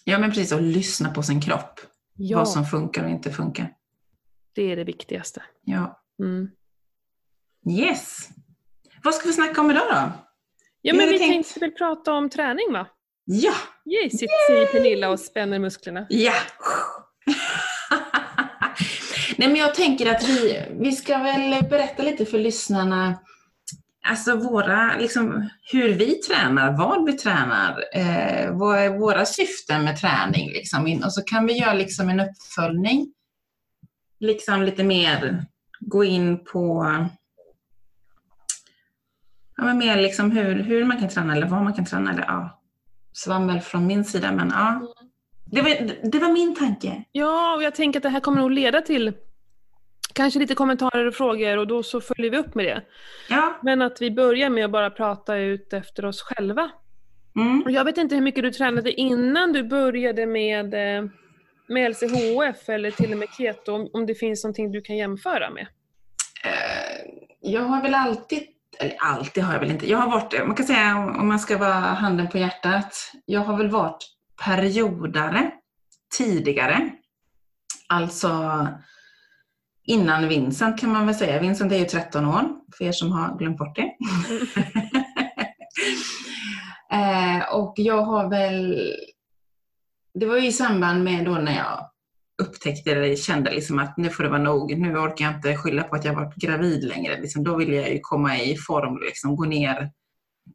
[0.03, 0.51] Ja, men precis.
[0.51, 1.79] Och lyssna på sin kropp.
[2.15, 3.73] Ja, Vad som funkar och inte funkar.
[4.55, 5.43] det är det viktigaste.
[5.63, 6.01] Ja.
[6.23, 6.49] Mm.
[7.79, 8.29] Yes!
[9.03, 9.95] Vad ska vi snacka om idag då?
[10.81, 12.87] Ja, Vi men vi tänkt- tänkte väl prata om träning va?
[13.25, 13.53] Ja!
[14.03, 16.05] Yes, säger Pernilla och spänner musklerna.
[16.09, 16.33] Ja!
[19.37, 23.19] Nej men jag tänker att vi, vi ska väl berätta lite för lyssnarna
[24.03, 29.97] Alltså våra, liksom, hur vi tränar, vad vi tränar, eh, vad är våra syften med
[29.97, 31.01] träning liksom.
[31.05, 33.13] Och så kan vi göra liksom en uppföljning.
[34.19, 35.45] Liksom lite mer
[35.79, 36.85] gå in på
[39.57, 42.11] ja, men mer liksom hur, hur man kan träna eller vad man kan träna.
[42.11, 42.61] Eller, ja,
[43.13, 44.81] svammel från min sida men ja.
[45.45, 45.69] Det var,
[46.11, 47.03] det var min tanke.
[47.11, 49.13] Ja, och jag tänker att det här kommer nog leda till
[50.13, 52.81] kanske lite kommentarer och frågor och då så följer vi upp med det.
[53.29, 53.59] Ja.
[53.63, 56.71] Men att vi börjar med att bara prata ut efter oss själva.
[57.35, 57.61] Mm.
[57.61, 61.03] Och jag vet inte hur mycket du tränade innan du började med, eh,
[61.67, 65.49] med LCHF eller till och med keto, om, om det finns någonting du kan jämföra
[65.49, 65.67] med.
[66.45, 68.43] Eh, Jag har väl alltid,
[68.79, 71.57] eller alltid har jag väl inte, jag har varit, man kan säga om man ska
[71.57, 74.03] vara handen på hjärtat, jag har väl varit
[74.45, 75.51] periodare
[76.17, 76.89] tidigare.
[77.89, 78.27] Alltså
[79.91, 81.39] innan Vincent kan man väl säga.
[81.39, 82.43] Vincent är ju 13 år,
[82.77, 83.81] för er som har glömt bort det.
[86.95, 88.91] eh, och jag har väl,
[90.13, 91.87] det var ju i samband med då när jag
[92.41, 94.77] upptäckte eller kände liksom att nu får det vara nog.
[94.77, 97.21] Nu orkar jag inte skylla på att jag varit gravid längre.
[97.21, 99.91] Liksom, då vill jag ju komma i form, liksom, gå ner.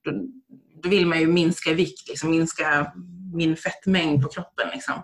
[0.05, 0.11] Då,
[0.83, 2.93] då vill man ju minska vikt, liksom, minska
[3.35, 4.69] min fettmängd på kroppen.
[4.73, 4.95] Liksom.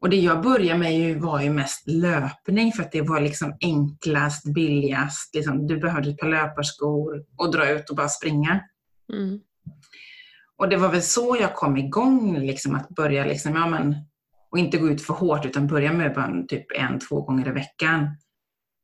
[0.00, 3.56] Och det jag började med ju var ju mest löpning för att det var liksom
[3.60, 5.34] enklast, billigast.
[5.34, 8.60] Liksom, du behövde ett par löparskor och dra ut och bara springa.
[9.12, 9.40] Mm.
[10.56, 13.94] Och det var väl så jag kom igång, liksom, att börja liksom, ja, men,
[14.50, 17.52] och inte gå ut för hårt utan börja med bara typ en, två gånger i
[17.52, 18.16] veckan.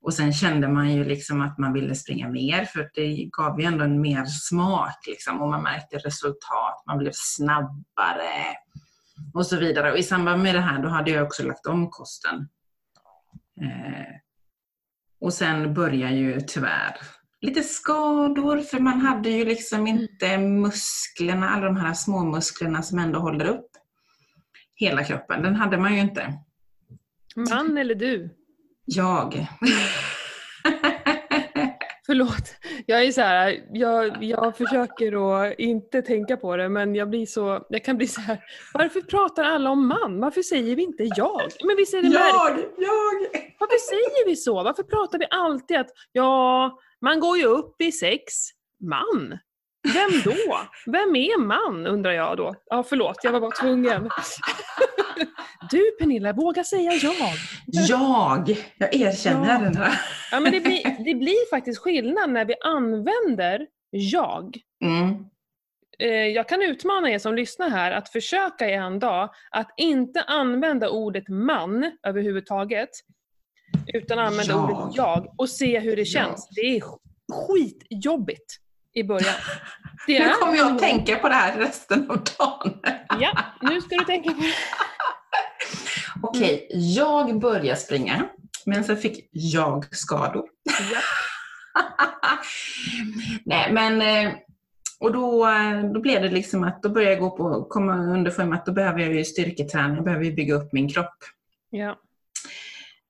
[0.02, 3.66] Och sen kände man ju liksom att man ville springa mer för det gav ju
[3.66, 8.56] ändå en mer smak liksom, och man märkte resultat, man blev snabbare
[9.34, 9.92] och så vidare.
[9.92, 12.48] Och i samband med det här då hade jag också lagt om kosten.
[13.60, 14.14] Eh,
[15.20, 16.96] och sen började ju tyvärr
[17.44, 22.98] lite skador för man hade ju liksom inte musklerna, alla de här små musklerna som
[22.98, 23.70] ändå håller upp
[24.74, 25.42] hela kroppen.
[25.42, 26.34] Den hade man ju inte.
[27.36, 28.30] Man eller du?
[28.84, 29.46] Jag.
[32.14, 32.54] Förlåt.
[32.86, 37.26] Jag är så här, jag, jag försöker att inte tänka på det men jag blir
[37.26, 38.38] så, jag kan bli så här.
[38.74, 40.20] varför pratar alla om man?
[40.20, 41.42] Varför säger vi inte jag?
[41.64, 42.08] Men visst är det?
[42.08, 42.58] Jag!
[42.76, 43.42] Jag!
[43.58, 44.62] Varför säger vi så?
[44.62, 48.34] Varför pratar vi alltid att ja, man går ju upp i sex.
[48.80, 49.38] Man?
[49.92, 50.58] Vem då?
[50.86, 52.54] Vem är man undrar jag då.
[52.66, 54.08] Ja förlåt, jag var bara tvungen.
[55.70, 57.14] Du Pernilla, våga säga jag.
[57.66, 58.56] Jag!
[58.78, 60.00] Jag erkänner den här.
[60.30, 64.56] Ja, men det, blir, det blir faktiskt skillnad när vi använder jag.
[64.84, 65.14] Mm.
[65.98, 70.22] Eh, Jag kan utmana er som lyssnar här att försöka i en dag att inte
[70.22, 72.90] använda ordet man överhuvudtaget.
[73.94, 74.70] Utan använda Jag.
[74.70, 76.48] ordet jag och se hur det känns.
[76.50, 76.98] Det är sk-
[77.32, 78.56] skitjobbigt
[78.94, 79.34] i början.
[80.06, 82.80] Det Nu kommer jag att tänka på det här resten av dagen.
[83.20, 84.52] Ja, nu ska du tänka på det.
[86.22, 88.26] Okej, jag började springa,
[88.66, 90.44] men sen fick jag skador.
[90.92, 91.00] Ja.
[93.44, 94.32] Nej, men eh,
[95.00, 95.48] och då,
[95.94, 98.72] då blev det liksom att då började jag gå på, komma underfund med att då
[98.72, 101.16] behöver jag ju styrketräning, jag behöver ju bygga upp min kropp.
[101.70, 101.98] Ja.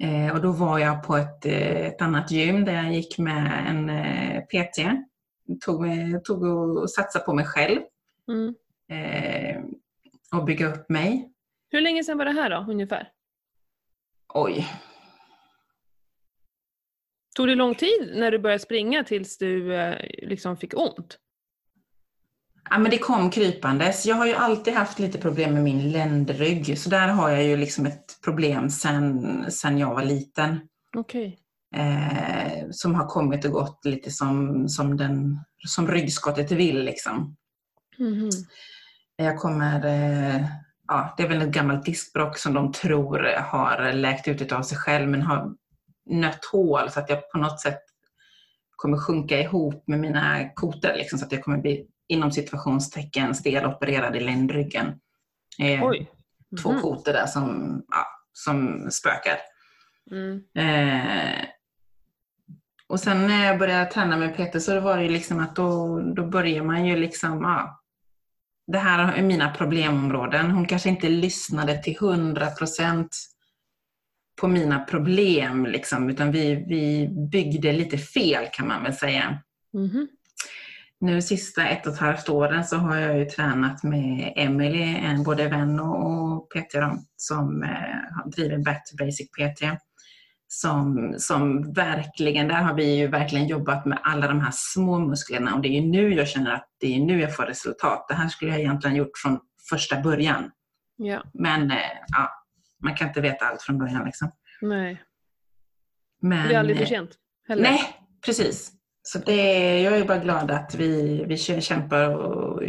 [0.03, 3.64] Eh, och då var jag på ett, eh, ett annat gym där jag gick med
[3.68, 4.79] en eh, PT.
[5.64, 7.80] Tog, mig, tog och satsade på mig själv
[8.28, 8.54] Mm.
[8.90, 9.62] eh,
[10.38, 11.30] och bygga upp mig.
[11.70, 13.09] Hur länge sedan var det här då, ungefär?
[14.35, 14.66] Oj,
[17.37, 19.96] Tog det lång tid när du började springa tills du eh,
[20.28, 21.18] liksom fick ont?
[22.70, 24.07] Ja, men det kom krypandes.
[24.07, 27.57] Jag har ju alltid haft lite problem med min ländrygg, så där har jag ju
[27.57, 30.68] liksom ett problem sen, sen jag var liten.
[30.96, 31.38] Okej.
[31.74, 36.84] Eh, som har kommit och gått lite som, som, den, som ryggskottet vill.
[36.84, 37.37] Liksom.
[37.98, 38.30] Mhm.
[39.16, 40.46] Jag kommer, eh,
[40.88, 44.78] ja, det är väl ett gammalt diskbråck som de tror har läkt ut av sig
[44.78, 45.54] själv men har
[46.10, 47.80] nött hål så att jag på något sätt
[48.76, 54.16] kommer sjunka ihop med mina kotor liksom, så att jag kommer bli inom situationstecken stelopererad
[54.16, 54.87] i ländryggen.
[55.58, 56.10] Eh, Oj.
[56.62, 56.80] Två Mhm.
[56.82, 59.38] kotor där som, ja, som spökar.
[60.10, 60.42] Mm.
[60.54, 61.44] Eh,
[62.88, 66.01] och sen när jag började träna med Peter så var det ju liksom att då,
[66.01, 67.81] då börjar man ju liksom, ja,
[68.66, 70.51] det här är mina problemområden.
[70.51, 73.09] Hon kanske inte lyssnade till 100%
[74.40, 79.38] på mina problem, liksom, utan vi, vi byggde lite fel kan man väl säga.
[79.73, 80.09] Mhm.
[81.01, 85.23] Nu sista ett och ett halvt åren så har jag ju tränat med Emily, en
[85.23, 86.75] både vän och, PT
[87.16, 89.62] som eh, driver Back to Basic PT.
[90.48, 95.54] Som, som verkligen, där har vi ju verkligen jobbat med alla de här små musklerna
[95.54, 98.07] och det är ju nu jag känner att det är nu jag får resultat.
[98.09, 99.38] Det här skulle jag egentligen gjort från
[99.70, 100.50] första början.
[100.96, 101.76] Ja, Men eh,
[102.07, 102.30] ja,
[102.83, 104.30] man kan inte veta allt från början liksom.
[104.61, 105.02] nej.
[106.22, 107.11] Men, Det är aldrig för eh, sent.
[107.48, 107.62] Heller.
[107.62, 107.80] Nej,
[108.24, 108.72] precis.
[109.02, 112.62] Så det, jag är bara glad att vi, vi kämpar och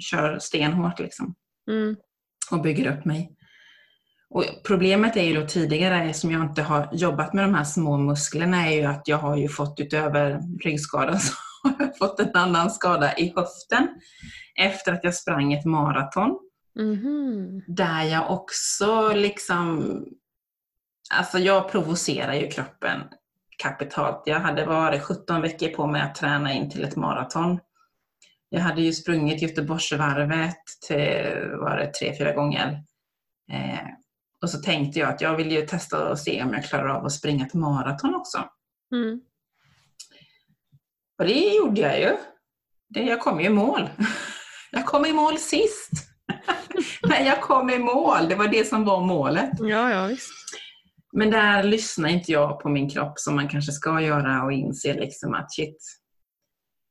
[0.00, 1.34] kör stenhårt liksom,
[1.70, 1.96] Mm.
[2.50, 3.37] och bygger upp mig.
[4.30, 7.96] Och problemet är ju då tidigare, som jag inte har jobbat med de här små
[7.96, 12.30] musklerna, är ju att jag har ju fått utöver ryggskadan så har jag fått en
[12.34, 13.88] annan skada i höften
[14.60, 16.38] efter att jag sprang ett maraton
[16.78, 17.62] Mhm.
[17.66, 19.98] där jag också liksom,
[21.14, 23.00] alltså jag provocerar ju kroppen
[23.62, 24.22] kapitalt.
[24.26, 27.58] Jag hade varit 17 veckor på mig att träna in till ett maraton.
[28.48, 32.84] Jag hade ju sprungit Göteborgsvarvet till, var det tre, fyra gånger.
[33.52, 33.88] Eh,
[34.42, 37.06] och så tänkte jag att jag vill ju testa och se om jag klarar av
[37.06, 38.44] att springa ett maraton också.
[38.94, 39.20] Mm.
[41.18, 42.16] Och det gjorde jag ju.
[42.88, 43.88] Det, jag kom ju i mål.
[44.70, 45.90] Jag kom i mål sist.
[47.08, 49.50] Men jag kom i mål, det var det som var målet.
[49.58, 50.30] Ja, ja visst.
[51.12, 54.94] Men där lyssnar inte jag på min kropp som man kanske ska göra och inser
[54.94, 55.82] liksom att shit.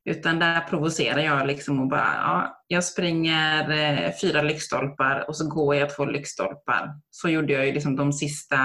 [0.09, 5.49] Utan där provocerar jag liksom och bara, ja, jag springer eh, fyra lyktstolpar och så
[5.49, 6.99] går jag två lyktstolpar.
[7.09, 8.57] Så gjorde jag ju liksom de sista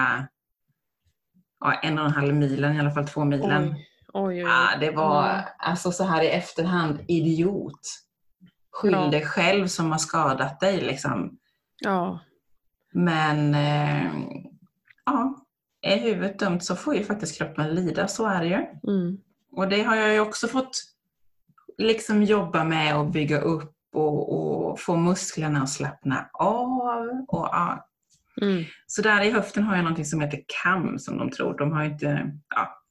[1.60, 3.68] ja, en och en halv milen, i alla fall två milen.
[3.68, 4.38] Oj, oj, oj.
[4.38, 5.44] Ja, det var Mm.
[5.58, 7.80] alltså så här i efterhand, idiot.
[8.72, 9.06] Skyll Ja.
[9.06, 11.38] dig själv som har skadat dig liksom.
[11.80, 12.18] Ja.
[12.92, 14.12] Men eh,
[15.04, 15.44] ja,
[15.82, 18.90] är huvudet dumt så får ju faktiskt kroppen lida, så är det ju.
[18.92, 19.18] Mm.
[19.56, 20.82] Och det har jag ju också fått
[21.78, 27.08] liksom jobba med och bygga upp och, och få musklerna att slappna av.
[27.28, 27.88] Och, ja.
[28.40, 28.64] Mm.
[28.86, 31.58] Så där i höften har jag någonting som heter KAM som de tror.
[31.58, 32.82] De har inte, ja,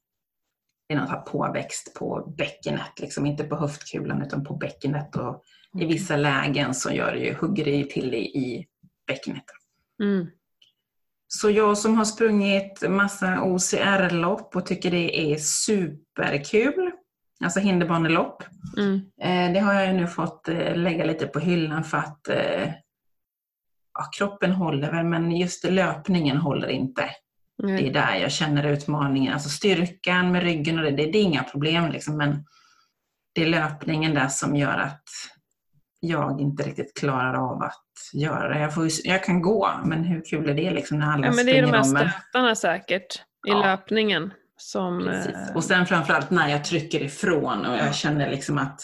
[0.88, 5.16] det är någon påväxt på bäckenet, liksom inte på höftkulan utan på bäckenet.
[5.16, 5.42] Och
[5.74, 5.86] i Okej.
[5.86, 8.66] vissa lägen så gör det ju, hugger det till i, i
[9.06, 9.44] bäckenet.
[10.02, 10.26] Mm.
[11.28, 16.91] Så jag som har sprungit massa OCR-lopp och tycker det är superkul,
[17.44, 18.42] alltså hinderbanelopp,
[18.76, 18.94] Mm.
[19.22, 22.68] eh, det har jag nu fått eh, lägga lite på hyllan för att eh,
[23.94, 27.10] ja, kroppen håller väl, men just löpningen håller inte.
[27.62, 29.32] Det är där jag känner utmaningen.
[29.32, 32.44] Alltså styrkan med ryggen och det, det, det är inga problem, liksom, men
[33.34, 35.02] det är löpningen där som gör att
[36.00, 38.60] jag inte riktigt klarar av att göra det.
[38.60, 41.46] Jag, får, jag kan gå, men hur kul är det liksom när alla Ja, men
[41.46, 43.14] det är de här stötarna säkert
[43.48, 43.62] i Ja.
[43.62, 44.98] löpningen som...
[45.04, 45.34] Precis.
[45.34, 48.80] eh, Och sen framförallt när jag trycker ifrån och jag känner liksom att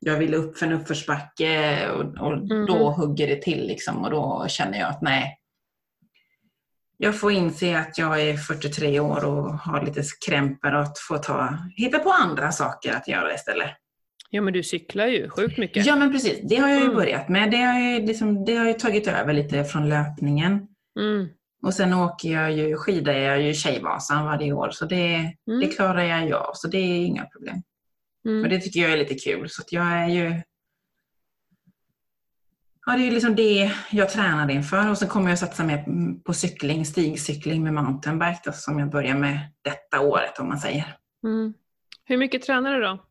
[0.00, 2.66] jag vill upp för en uppförsbacke och, och Mhm.
[2.66, 5.34] då hugger det till liksom och då känner jag att nej.
[6.96, 11.18] Jag får inse att jag är 43 år och har lite krämpor och att få
[11.18, 13.70] ta, hitta på andra saker att göra istället.
[14.30, 15.86] Ja, men du cyklar ju sjukt mycket.
[15.86, 16.96] Ja men precis, det har jag ju Mm.
[16.96, 17.50] börjat med.
[17.50, 20.66] Det har, ju liksom, det har ju tagit över lite från löpningen.
[21.00, 21.28] Mm.
[21.62, 25.14] Och sen åker jag ju, skidar jag ju Tjejvasan varje år så det,
[25.46, 25.60] Mm.
[25.60, 26.50] det klarar jag ju av.
[26.54, 27.62] Så det är inga problem.
[28.28, 28.42] Mm.
[28.42, 29.48] Och det tycker jag är lite kul.
[29.50, 30.42] Så jag är ju...
[32.86, 34.90] Ja, det är liksom det jag tränar inför.
[34.90, 35.84] Och sen kommer jag satsa mer
[36.24, 40.96] på cykling, stigcykling med mountainbike då, som jag börjar med detta året om man säger.
[41.24, 41.54] Mm.
[42.04, 43.04] Hur mycket tränar du då?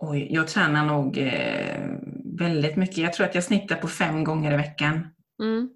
[0.00, 1.88] Oj, jag tränar nog eh,
[2.38, 2.98] väldigt mycket.
[2.98, 5.08] Jag tror att jag snittar på fem gånger i veckan.
[5.42, 5.70] Mm.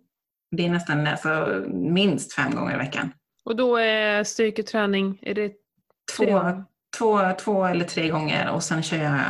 [0.56, 3.12] Det är nästan alltså, minst fem gånger i veckan.
[3.44, 5.52] Och då är styrketräning, är det
[6.16, 6.64] Två,
[6.98, 9.20] två, två eller tre gånger och sen kör jag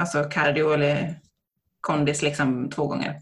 [0.00, 1.14] alltså cardio eller
[1.80, 3.20] kondis liksom två gånger.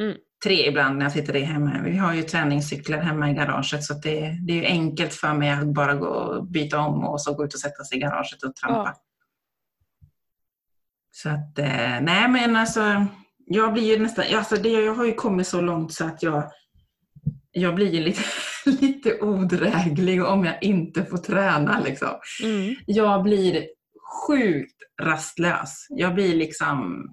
[0.00, 0.16] Mm.
[0.44, 1.80] Tre ibland när jag sitter i hemma.
[1.84, 5.50] Vi har ju träningscyklar hemma i garaget så det, det är ju enkelt för mig
[5.50, 8.42] att bara gå och byta om och så gå ut och sätta sig i garaget
[8.42, 8.94] och trampa.
[11.10, 13.06] Så att, eh, nej men alltså,
[13.50, 16.50] jag blir ju nästan, alltså det, jag har ju kommit så långt så att jag,
[17.50, 18.20] jag blir ju lite,
[18.80, 22.08] lite odräglig om jag inte får träna liksom.
[22.44, 22.74] Mm.
[22.86, 23.68] Jag blir
[24.26, 25.86] sjukt rastlös.
[25.88, 27.08] Jag blir liksom...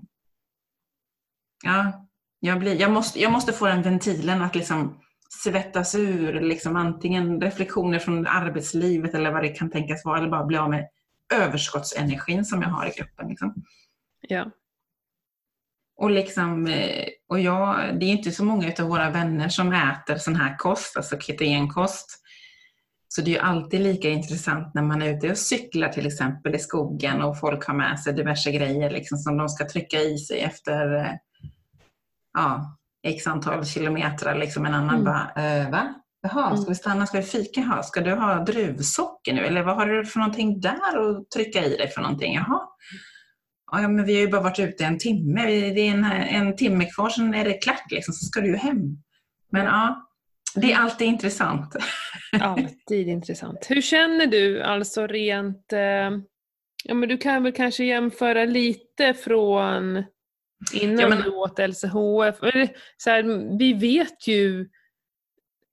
[1.64, 2.08] Ja,
[2.40, 5.00] jag, blir, jag, måste, jag måste få den ventilen att liksom
[5.44, 10.46] svettas ur liksom antingen reflektioner från arbetslivet eller vad det kan tänkas vara, eller bara
[10.46, 10.88] bli av med
[11.34, 13.28] överskottsenergin som jag har i kroppen.
[13.28, 13.54] Liksom.
[14.22, 14.52] Ja.
[15.98, 20.18] Och, liksom, eh, och jag, det är inte så många av våra vänner som äter
[20.18, 22.22] sån här kost, alltså ketogenkost.
[23.08, 26.60] Så det är alltid lika intressant när man är ute och cyklar till exempel i
[26.60, 30.40] skogen och folk har med sig diverse grejer liksom, som de ska trycka i sig
[30.40, 31.12] efter eh,
[32.34, 32.78] ja,
[33.08, 34.36] x antal kilometer.
[34.36, 35.04] Liksom en annan mm.
[35.04, 35.94] bara, äh, va?
[36.22, 36.70] Jaha, ska mm.
[36.70, 37.08] vi stanna?
[37.08, 37.62] Ska vi fika?
[37.62, 39.46] Jaha, ska du ha druvsocker nu?
[39.46, 42.36] Eller vad har du för någonting där att trycka i dig för någonting?
[42.36, 42.62] Jaha.
[43.72, 45.46] Ja, men vi har ju bara varit ute en timme.
[45.46, 48.56] Det är en, en timme kvar, sen är det klart liksom, så ska du ju
[48.56, 48.98] hem.
[49.50, 50.10] Men ja,
[50.56, 51.76] det är alltid intressant.
[52.42, 53.66] Alltid intressant.
[53.70, 56.12] Hur känner du alltså rent, eh,
[56.84, 60.04] ja men du kan väl kanske jämföra lite från
[60.74, 61.22] innan ja, men...
[61.22, 62.40] du åt LCHF.
[62.98, 64.70] Så här, vi vet ju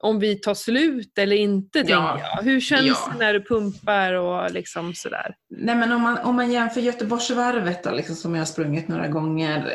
[0.03, 2.21] om vi tar slut eller inte, ja.
[2.21, 2.43] jag.
[2.43, 3.09] Hur känns ja.
[3.13, 5.35] det när du pumpar och liksom sådär?
[5.51, 9.09] Nej, men om, man, om man jämför Göteborgsvarvet då, liksom, som jag har sprungit några
[9.09, 9.73] gånger.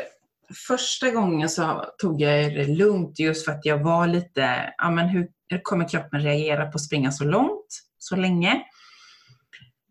[0.68, 5.08] Första gången så tog jag det lugnt just för att jag var lite, ja men
[5.08, 5.28] hur
[5.62, 7.66] kommer kroppen reagera på att springa så långt,
[7.98, 8.62] så länge?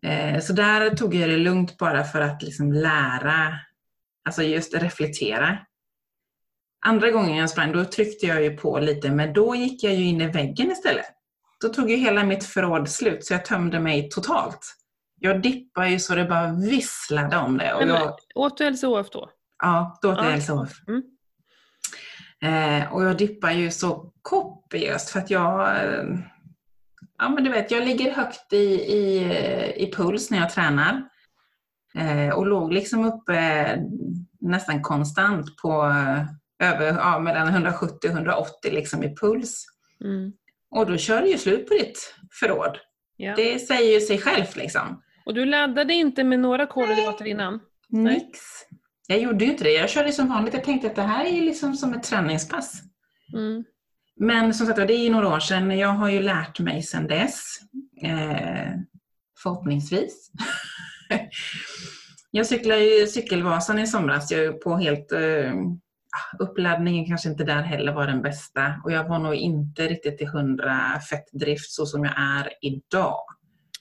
[0.06, 3.58] Eh, så där tog jag det lugnt bara för att liksom lära,
[4.24, 5.58] alltså just reflektera.
[6.88, 10.04] Andra gången jag sprang, då tryckte jag ju på lite, men då gick jag ju
[10.04, 11.06] in i väggen istället.
[11.60, 14.60] Då tog ju hela mitt förråd slut, så jag tömde mig totalt.
[15.20, 17.74] Jag dippade ju så det bara visslade om det.
[17.74, 18.14] Och jag...
[18.34, 19.30] Åt du LCHF då?
[19.62, 20.72] Ja, då åt jag LCHF.
[20.88, 21.02] Mm.
[22.42, 26.04] Eh, och jag dippar ju så kopiöst för att jag eh,
[27.18, 28.56] Ja men du vet, jag ligger högt i,
[28.96, 29.32] i,
[29.76, 31.02] i puls när jag tränar.
[31.94, 33.66] Eh, och låg liksom uppe
[34.40, 35.94] nästan konstant på
[36.58, 39.64] över, ja, mellan 170 och 180 liksom i puls.
[40.04, 40.32] Mm.
[40.70, 42.78] Och då kör det ju slut på ditt förråd.
[43.16, 43.34] Ja.
[43.36, 45.02] Det säger ju sig självt liksom.
[45.26, 47.60] Och du laddade inte med några kolhydrater innan?
[47.88, 48.38] Nix.
[49.06, 49.72] Jag gjorde ju inte det.
[49.72, 50.54] Jag körde som vanligt.
[50.54, 52.82] Jag tänkte att det här är liksom som ett träningspass.
[53.34, 53.64] Mm.
[54.16, 55.78] Men som sagt det är ju några år sedan.
[55.78, 57.58] Jag har ju lärt mig sedan dess.
[58.02, 58.72] Eh,
[59.42, 60.30] förhoppningsvis.
[62.30, 64.32] jag cyklade ju Cykelvasan i somras
[64.64, 65.52] på helt eh,
[66.38, 70.28] uppladdningen kanske inte där heller var den bästa och jag var nog inte riktigt till
[70.28, 73.20] hundra fettdrift så som jag är idag.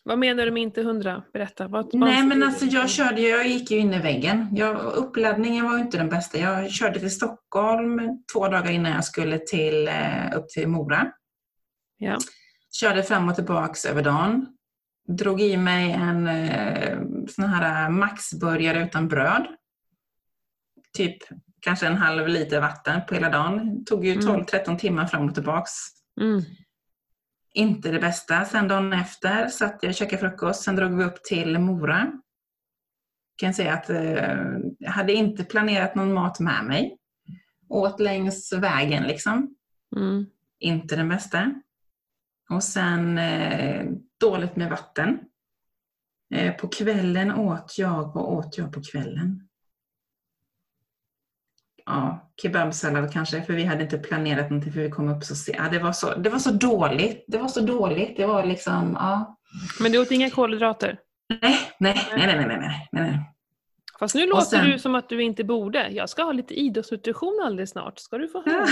[0.07, 1.23] Vad menar du med inte hundra?
[1.33, 1.67] Berätta.
[1.67, 4.47] Vad, Nej men alltså jag körde, jag gick ju in i väggen.
[4.51, 6.37] Jag, uppladdningen var inte den bästa.
[6.37, 7.99] Jag körde till Stockholm
[8.33, 11.11] två dagar innan jag skulle till, eh, upp till Mora.
[11.97, 12.17] Ja.
[12.79, 14.47] Körde fram och tillbaks över dagen.
[15.07, 19.47] Drog i mig en eh, sån här maxburgare utan bröd.
[20.93, 21.17] Typ
[21.67, 23.79] kanske en halv liter vatten på hela dagen.
[23.79, 24.77] Det tog ju 12-13 mm.
[24.77, 25.71] timmar fram och tillbaks.
[26.21, 26.41] Mm.
[27.53, 28.45] Inte det bästa.
[28.45, 30.63] Sen dagen efter satt jag och käkade frukost.
[30.63, 31.97] Sen drog vi upp till Mora.
[31.97, 34.37] Jag kan säga att eh,
[34.79, 36.97] jag hade inte planerat någon mat med mig.
[37.69, 39.55] Åt längs vägen liksom.
[39.95, 40.25] Mm.
[40.59, 41.53] Inte den bästa.
[42.49, 43.85] Och sen eh,
[44.19, 45.19] dåligt med vatten.
[46.33, 49.47] Eh, på kvällen åt jag, vad åt jag på kvällen?
[51.87, 55.57] Ja, kebabsallad kanske, för vi hade inte planerat någonting för vi kom upp så sent.
[55.59, 57.25] Ja, det, var så, det var så dåligt.
[57.27, 58.17] Det var så dåligt.
[58.17, 59.37] Det var liksom, ja.
[59.79, 60.99] Men du åt inga kolhydrater?
[61.41, 63.19] Nej, nej, nej, nej, nej, nej, nej.
[63.99, 64.65] Fast nu låter sen...
[64.65, 65.89] du som att du inte borde.
[65.89, 67.99] Jag ska ha lite idrottsnutrition alldeles snart.
[67.99, 68.65] Ska du få höra.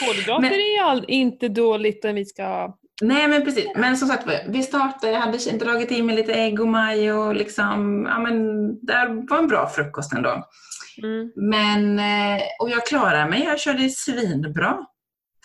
[0.00, 0.52] Kolhydrater men...
[0.52, 5.12] är all, inte dåligt om vi ska Nej men precis, men som sagt vi startade,
[5.12, 8.34] jag hade dragit i mig lite ägg och maj och liksom, ja men
[8.86, 10.48] det var en bra frukost ändå.
[11.02, 11.32] Mm.
[11.36, 14.86] Men, eh, och jag klarade mig, jag körde svinbra.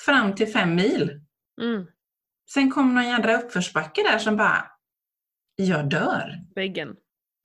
[0.06, 1.22] Fram till fem mil.
[1.62, 1.86] Mm.
[2.54, 4.66] Sen kom någon jädra uppförsbacke där som bara,
[5.56, 6.34] jag dör.
[6.56, 6.96] Väggen.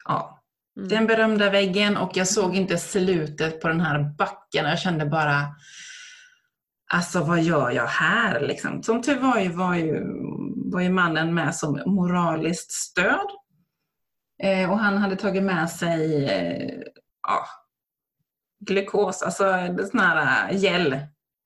[0.05, 0.45] Ja.
[0.77, 0.89] Mm.
[0.89, 4.67] Den berömda väggen och jag såg inte slutet på den här backen.
[4.67, 5.47] Jag kände bara,
[6.95, 8.41] alltså vad gör jag här?
[8.41, 8.83] Liksom.
[8.83, 10.05] Som tur var ju, var ju,
[10.73, 13.27] var ju mannen med som moraliskt stöd.
[14.43, 16.83] Eh, och han hade tagit med sig eh,
[17.23, 17.47] ja,
[18.61, 19.45] glukos, alltså
[19.91, 20.99] sån här eh, gel.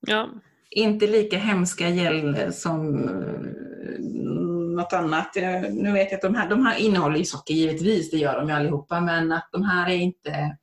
[0.06, 0.28] Ja.
[0.70, 4.00] Inte lika hemska gel som eh,
[4.76, 5.36] något annat.
[5.70, 8.48] Nu vet jag att de här, de här innehåller ju socker givetvis, det gör de
[8.48, 10.56] ju allihopa, men att de här är inte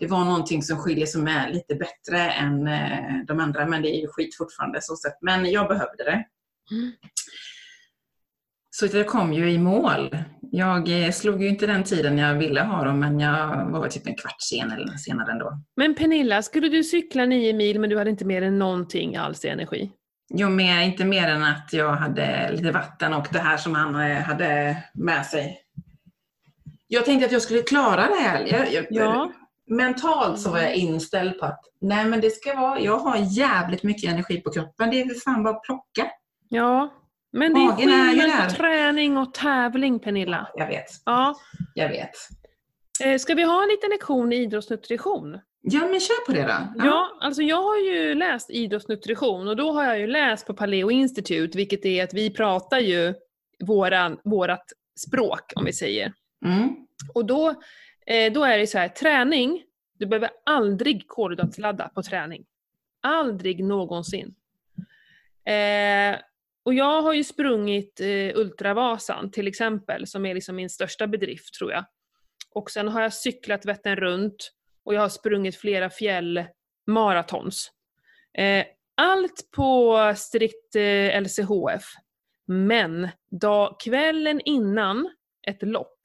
[0.00, 3.96] det var någonting som skiljer sig med lite bättre än eh, de andra, men det
[3.96, 4.78] är ju skit fortfarande.
[4.82, 5.18] Så sätt.
[5.20, 6.24] Men jag behövde det.
[6.70, 6.92] Mm.
[8.70, 10.16] Så jag kom ju i mål.
[10.40, 14.06] Jag eh, slog ju inte den tiden jag ville ha dem, men jag var typ
[14.06, 15.60] en kvart sen eller senare ändå.
[15.76, 19.44] Men Pernilla, skulle du cykla nio mil men du hade inte mer än någonting alls
[19.44, 19.90] i energi?
[20.34, 23.94] Jo, mer, inte mer än att jag hade lite vatten och det här som han
[23.94, 25.58] eh, hade med sig.
[26.86, 28.46] Jag tänkte att jag skulle klara det här.
[28.46, 29.32] Jag, jag, Ja.
[29.70, 33.82] Mentalt så var jag inställd på att nej men det ska vara, jag har jävligt
[33.82, 34.90] mycket energi på kroppen.
[34.90, 36.10] Det är för fan bara att plocka.
[36.48, 36.94] Ja.
[37.32, 40.48] Men det är skillnad på träning och tävling Pernilla.
[40.54, 41.34] Jag vet, Ja.
[41.74, 42.10] jag vet.
[43.04, 45.38] Eh, Ska vi ha en liten lektion i idrottsnutrition?
[45.62, 46.84] Ja men kör på det då.
[46.86, 50.90] Ja, alltså jag har ju läst idrottsnutrition och då har jag ju läst på Paleo
[50.90, 53.14] Institute, vilket är att vi pratar ju
[53.66, 54.64] våran, vårat
[55.06, 56.12] språk, om vi säger.
[56.46, 56.68] Mm.
[57.14, 57.54] Och då,
[58.06, 59.64] eh, då är det så här, träning,
[59.98, 62.44] du behöver aldrig kolhydratladda på träning.
[63.00, 64.34] Aldrig någonsin.
[65.44, 66.18] Eh,
[66.62, 71.54] och jag har ju sprungit eh, Ultravasan till exempel, som är liksom min största bedrift
[71.54, 71.84] tror jag.
[72.54, 74.52] Och sen har jag cyklat Vättern runt
[74.84, 77.70] och jag har sprungit flera fjällmaratons.
[78.38, 81.84] Eh, allt på strikt eh, LCHF.
[82.46, 85.10] Men dag, kvällen innan
[85.46, 86.00] ett lopp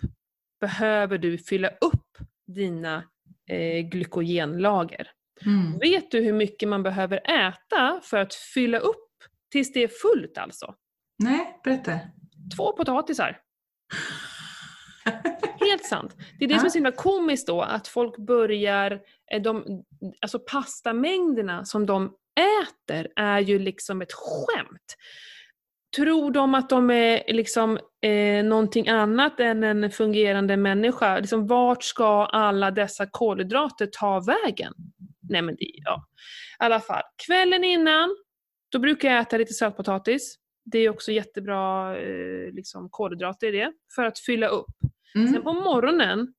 [0.65, 3.03] behöver du fylla upp dina
[3.49, 5.07] eh, glykogenlager.
[5.45, 5.79] Mm.
[5.79, 9.09] Vet du hur mycket man behöver äta för att fylla upp
[9.51, 10.75] tills det är fullt alltså?
[11.23, 11.99] Nej, berätta.
[12.57, 13.37] Två potatisar.
[15.59, 16.15] Helt sant.
[16.39, 16.59] Det är det Ja.
[16.59, 19.01] som är så himla komiskt då, att folk börjar,
[19.31, 19.83] eh, de,
[20.21, 22.13] alltså pastamängderna som de
[22.61, 24.95] äter är ju liksom ett skämt.
[25.95, 31.19] Tror de att de är liksom eh, någonting annat än en fungerande människa?
[31.19, 34.73] Liksom, vart ska alla dessa kolhydrater ta vägen?
[35.29, 36.05] Nej men det, ja.
[36.59, 38.15] I alla fall, kvällen innan,
[38.71, 40.35] då brukar jag äta lite sötpotatis.
[40.71, 44.65] Det är också jättebra eh, liksom, kolhydrater i det, för att fylla upp.
[45.13, 45.43] Sen Mm.
[45.43, 46.33] på morgonen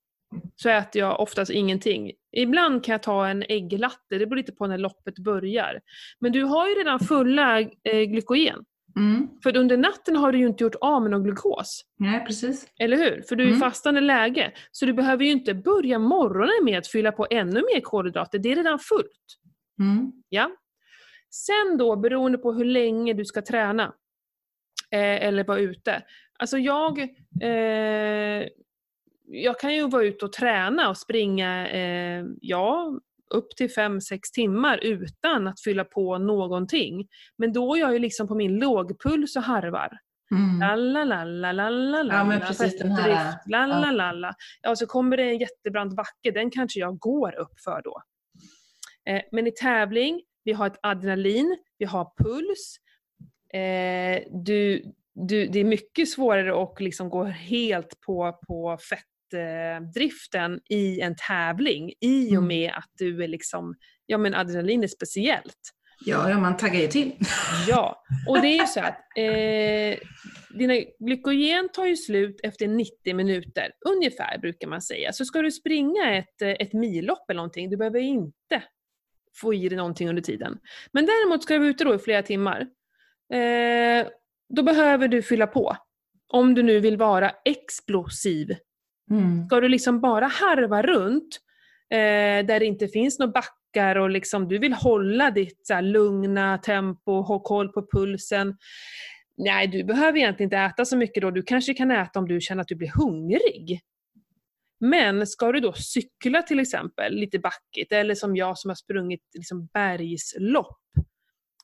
[0.57, 2.13] så äter jag oftast ingenting.
[2.37, 5.81] Ibland kan jag ta en ägglatte, det beror lite på när loppet börjar.
[6.21, 8.65] Men du har ju redan fulla eh, glykogen.
[8.97, 9.29] Mm.
[9.43, 11.85] För under natten har du ju inte gjort av med någon glukos.
[11.99, 12.67] Nej, precis.
[12.79, 13.23] Eller hur?
[13.29, 13.61] För du är i Mm.
[13.61, 14.53] fastande läge.
[14.73, 18.53] Så du behöver ju inte börja morgonen med att fylla på ännu mer kolhydrater, det
[18.53, 19.39] är redan fullt.
[19.81, 20.13] Mm.
[20.29, 20.51] Ja.
[21.31, 23.85] Sen då, beroende på hur länge du ska träna,
[24.91, 26.03] eh, eller vara ute.
[26.39, 26.99] Alltså jag,
[27.43, 28.47] eh,
[29.29, 33.01] jag kan ju vara ute och träna och springa, eh, ja,
[33.35, 37.09] upp till 5-6 timmar utan att fylla på någonting.
[37.39, 39.99] Men då är jag ju liksom på min lågpuls och harvar.
[40.31, 40.63] Mm.
[42.15, 44.35] Ja, men precis den här, drift, lalalala.
[44.63, 48.03] Ja, så kommer det en jättebrant backe, den kanske jag går upp för då.
[49.09, 52.77] Eh, men i tävling, vi har ett adrenalin, vi har puls.
[53.55, 54.83] Eh, du,
[55.15, 58.79] du, det är mycket svårare att liksom gå helt på, på
[59.31, 62.47] fettdriften i en tävling i och Mm.
[62.47, 63.75] med att du är liksom,
[64.07, 65.73] ja men adrenalin är speciellt.
[66.05, 67.13] Ja, ja, man taggar ju till.
[67.69, 69.99] Ja, och det är ju så att eh,
[70.59, 75.13] dina glykogen tar ju slut efter 90 minuter, ungefär brukar man säga.
[75.13, 78.63] Så ska du springa ett, eh, ett millopp eller någonting, du behöver inte
[79.41, 80.59] få i dig någonting under tiden.
[80.93, 82.61] Men däremot ska du vara ute då i flera timmar,
[83.33, 84.07] eh,
[84.49, 85.77] då behöver du fylla på.
[86.29, 88.57] Om du nu vill vara explosiv.
[89.11, 89.47] Mm.
[89.47, 91.41] Ska du liksom bara harva runt,
[91.91, 95.83] eh, där det inte finns några backar och liksom, du vill hålla ditt så här,
[95.83, 98.57] lugna tempo, ha koll på pulsen.
[99.37, 101.31] Nej, du behöver egentligen inte äta så mycket då.
[101.31, 103.81] Du kanske kan äta om du känner att du blir hungrig.
[104.81, 109.23] Men ska du då cykla till exempel, lite backigt, eller som jag som har sprungit
[109.35, 110.83] liksom bergslopp.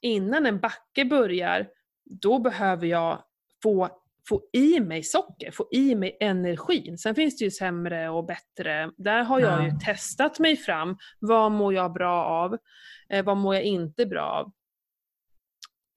[0.01, 1.68] Innan en backe börjar,
[2.05, 3.22] då behöver jag
[3.62, 3.88] få,
[4.28, 6.98] få i mig socker, få i mig energin.
[6.98, 8.90] Sen finns det ju sämre och bättre.
[8.96, 10.96] Där har jag ju testat mig fram.
[11.18, 12.56] Vad mår jag bra av?
[13.10, 14.52] Eh, vad mår jag inte bra av?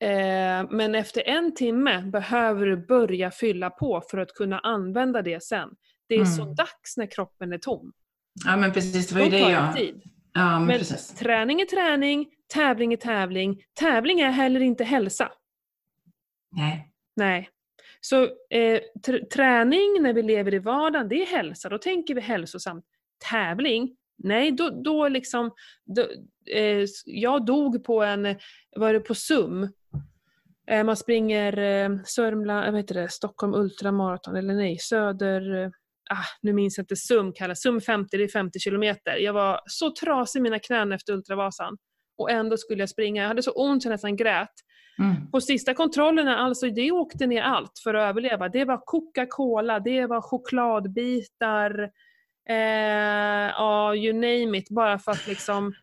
[0.09, 5.43] Eh, men efter en timme behöver du börja fylla på för att kunna använda det
[5.43, 5.69] sen.
[6.07, 6.31] Det är Mm.
[6.31, 7.91] så dags när kroppen är tom.
[8.45, 9.09] Ja, men precis.
[9.09, 9.75] Det var ju det jag...
[9.75, 10.01] tid.
[10.33, 10.79] Ja, men, Men
[11.19, 13.61] träning är träning, tävling är tävling.
[13.79, 15.31] Tävling är heller inte hälsa.
[16.51, 16.91] Nej.
[17.15, 17.49] Nej.
[18.07, 18.81] Så eh,
[19.33, 21.69] träning när vi lever i vardagen, det är hälsa.
[21.69, 22.85] Då tänker vi hälsosamt.
[23.29, 25.51] Tävling, nej då, då liksom...
[25.85, 26.01] Då,
[26.55, 28.35] eh, jag dog på en,
[28.75, 29.69] var det på SUM?
[30.71, 35.63] Eh, man springer eh, Sörmland, eh, vad heter det, Stockholm Ultramaraton, eller nej, Söder...
[35.63, 35.69] Eh,
[36.09, 37.61] ah, nu minns jag inte SUM kallas.
[37.61, 39.17] SUM 50, det är 50 kilometer.
[39.17, 41.77] Jag var så trasig i mina knän efter Ultravasan.
[42.17, 43.21] Och ändå skulle jag springa.
[43.21, 44.53] Jag hade så ont så jag nästan grät.
[44.99, 45.31] Mm.
[45.31, 48.49] På sista kontrollerna, alltså det åkte ner allt för att överleva.
[48.49, 51.79] Det var Coca-Cola, det var chokladbitar,
[52.49, 52.55] eh,
[53.51, 55.73] ja you name it, bara för att liksom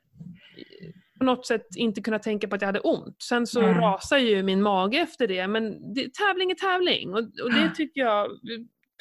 [1.19, 3.23] på något sätt inte kunna tänka på att jag hade ont.
[3.23, 3.81] Sen så Mm.
[3.81, 7.11] rasar ju min mage efter det, men det, tävling är tävling.
[7.15, 8.27] Och, och det tycker jag,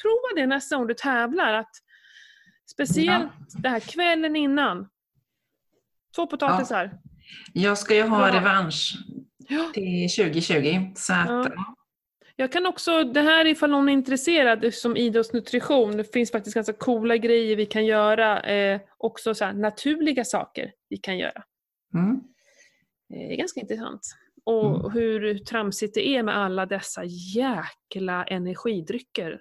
[0.02, 1.52] prova det nästa gång du tävlar.
[1.52, 1.70] Att
[2.70, 3.30] speciellt
[3.62, 4.88] det här kvällen innan.
[6.16, 6.90] Två potatisar.
[7.52, 8.34] Jag ska ju ha Ja.
[8.40, 9.21] revansch Ja.
[9.74, 10.92] Till 2020.
[10.96, 11.74] Så att, Ja.
[12.36, 16.72] Jag kan också, det här ifall någon är intresserad som idrottsnutrition, det finns faktiskt ganska
[16.72, 18.40] coola grejer vi kan göra.
[18.42, 21.42] Eh, också så naturliga saker vi kan göra.
[21.94, 22.10] mm.
[23.14, 24.00] Eh, Det är ganska intressant.
[24.44, 24.90] Och Mm.
[24.92, 27.02] hur tramsigt det är med alla dessa
[27.36, 29.40] jäkla energidrycker.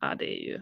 [0.00, 0.60] Ja, det är ju...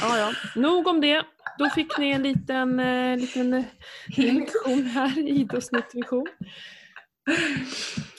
[0.00, 0.32] Ja, ja.
[0.54, 1.22] Nog om det.
[1.58, 3.64] Då fick ni en liten, eh, liten eh,
[4.16, 6.26] lektion här i idrottsnutrition.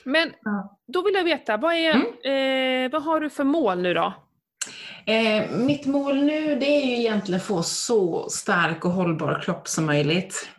[0.04, 0.32] Men
[0.88, 4.14] då vill jag veta, vad, är, eh, vad har du för mål nu då?
[5.06, 9.68] Eh, mitt mål nu det är ju egentligen att få så stark och hållbar kropp
[9.68, 10.50] som möjligt.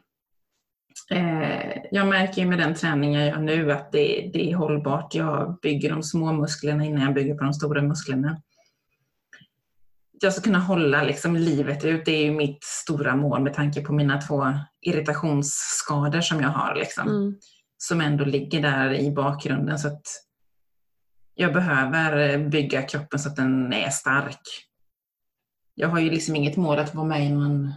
[1.10, 5.14] Eh, jag märker ju med den träning jag gör nu att det, det är hållbart.
[5.14, 8.42] Jag bygger de små musklerna innan jag bygger på de stora musklerna.
[10.22, 13.80] Jag ska kunna hålla liksom livet ut, det är ju mitt stora mål med tanke
[13.80, 14.46] på mina två
[14.80, 16.74] irritationsskador som jag har.
[16.74, 17.34] Liksom Mm.
[17.78, 19.78] som ändå ligger där i bakgrunden.
[19.78, 20.02] Så att
[21.34, 24.40] jag behöver bygga kroppen så att den är stark.
[25.74, 27.72] Jag har ju liksom inget mål att vara med i någon,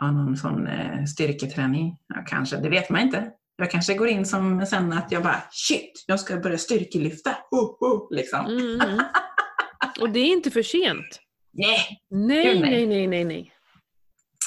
[0.00, 1.96] ja, någon sån eh, styrketräning.
[2.14, 3.30] Ja, kanske, det vet man inte.
[3.56, 7.36] Jag kanske går in som sen att jag bara shit, jag ska börja styrkelyfta.
[7.50, 8.46] Oh, oh, liksom.
[8.46, 9.04] Mm, mm.
[10.00, 11.20] Och det är inte för sent.
[11.52, 12.86] Nej, Nej, nej.
[12.86, 13.52] nej, nej, nej.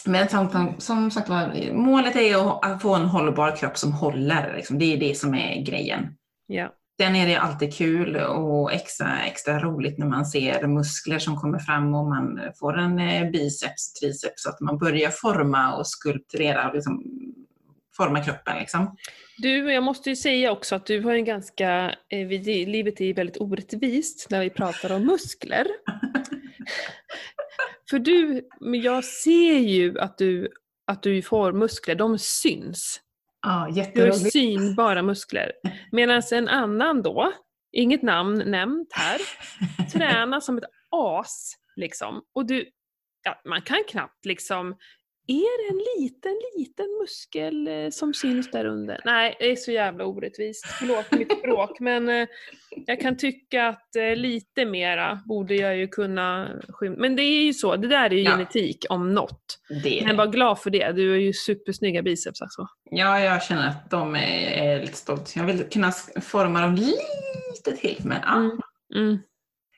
[0.06, 4.54] Men som, som, sagt var, målet är att, få en hållbar kropp som håller.
[4.56, 4.80] Liksom.
[4.80, 6.18] Det är det som är grejen.
[6.48, 6.74] Ja.
[7.02, 11.60] Sen är det alltid kul och extra, extra roligt när man ser muskler som kommer
[11.60, 16.72] fram och man får en eh, biceps, triceps, så att man börjar forma och skulpturera,
[16.72, 17.04] liksom,
[17.98, 18.58] forma kroppen.
[18.60, 18.96] Liksom.
[19.38, 22.28] Du, jag måste ju säga också att du har en ganska, eh,
[22.68, 25.68] livet är väldigt orättvist när vi pratar om muskler.
[27.90, 30.50] För du, men jag ser ju att du,
[30.88, 33.02] att du får muskler, de syns.
[33.42, 34.32] Ja, Du har jätteroligt.
[34.32, 35.52] synbara muskler.
[35.92, 37.34] Medan en annan då,
[37.72, 39.22] inget namn nämnt här,
[39.94, 41.54] tränar som ett as.
[41.76, 42.22] Liksom.
[42.36, 42.70] Och du,
[43.24, 44.76] ja, man kan knappt liksom,
[45.28, 49.02] är det en liten, liten muskel eh, som syns där under?
[49.06, 50.66] Nej, det är så jävla orättvist.
[50.66, 52.28] Förlåt mitt språk, men eh,
[52.86, 56.96] jag kan tycka att eh, lite mera borde jag ju kunna skymma.
[57.00, 58.32] Men det är ju så, det där är ju Ja.
[58.32, 59.60] genetik om något.
[59.84, 62.68] Det är Men var glad för det, du har ju supersnygga biceps alltså.
[62.92, 65.36] Ja, jag känner att de är, är lite stolt.
[65.36, 68.36] Jag vill kunna forma dem lite till, men ja.
[68.36, 68.60] Mm.
[68.96, 69.18] Mm.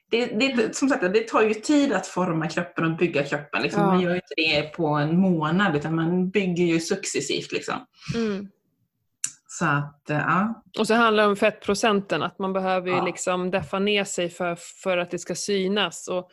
[0.10, 3.62] Det, det, som sagt, det tar ju tid att forma kroppen och bygga kroppen.
[3.62, 3.82] Liksom.
[3.82, 3.88] Ja.
[3.88, 7.51] Man gör ju inte det på en månad, utan man bygger ju successivt.
[7.51, 7.76] Liksom.
[8.16, 8.47] Mm.
[9.47, 10.64] Så att, eh, ja.
[10.80, 13.05] Och så handlar det om fettprocenten, att man behöver Ja.
[13.05, 16.08] liksom deffa ner sig för, för att det ska synas.
[16.08, 16.30] Och,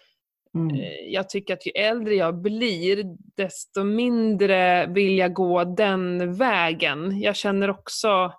[0.55, 0.77] Mm.
[0.77, 3.05] eh, jag tycker att ju äldre jag blir,
[3.37, 7.20] desto mindre vill jag gå den vägen.
[7.20, 8.33] Jag känner också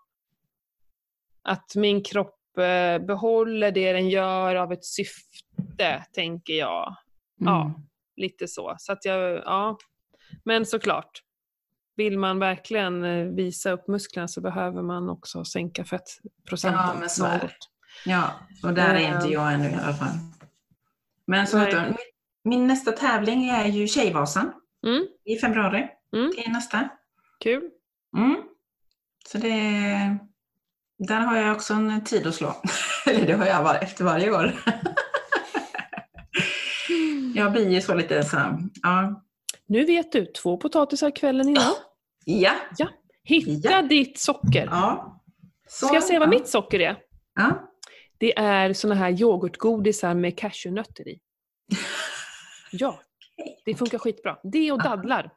[1.44, 2.35] att min kropp
[3.00, 6.96] behåller det den gör av ett syfte, tänker jag.
[7.38, 7.66] Ja.
[7.66, 7.78] Mm.
[8.16, 8.76] Lite så.
[8.78, 9.78] Så att jag, ja.
[10.44, 11.22] Men såklart,
[11.96, 17.10] vill man verkligen eh, visa upp musklerna så behöver man också sänka fettprocenten Ja, men
[17.10, 17.52] så är.
[18.06, 18.32] Ja,
[18.64, 19.16] och där är Eh.
[19.16, 20.16] inte jag ännu i alla fall.
[21.28, 21.96] Men så du, min,
[22.44, 24.52] min nästa tävling är ju Tjejvasan
[24.88, 25.88] Mm, i februari.
[26.16, 26.32] Mm.
[26.36, 26.90] Det är nästa.
[27.40, 27.70] kul.
[28.18, 28.36] Mm.
[29.28, 30.18] Så det,
[30.98, 32.62] där har jag också en tid att slå.
[33.06, 34.54] Eller det har jag var, efter varje år.
[37.36, 38.38] jag blir ju så lite så,
[38.84, 39.22] ja.
[39.68, 41.74] Nu vet du, två potatisar kvällen innan.
[42.26, 42.54] Ja.
[43.24, 43.82] Hitta Ja.
[43.82, 44.68] ditt socker.
[44.72, 45.22] ja.
[45.68, 46.40] Så, Ska jag säga vad ja.
[46.40, 46.98] mitt socker är?
[47.36, 47.72] Ja.
[48.18, 51.20] Det är såna här yoghurtgodisar med cashewnötter i.
[52.72, 53.00] Ja,
[53.66, 54.38] det funkar skitbra.
[54.44, 55.30] Det och dadlar.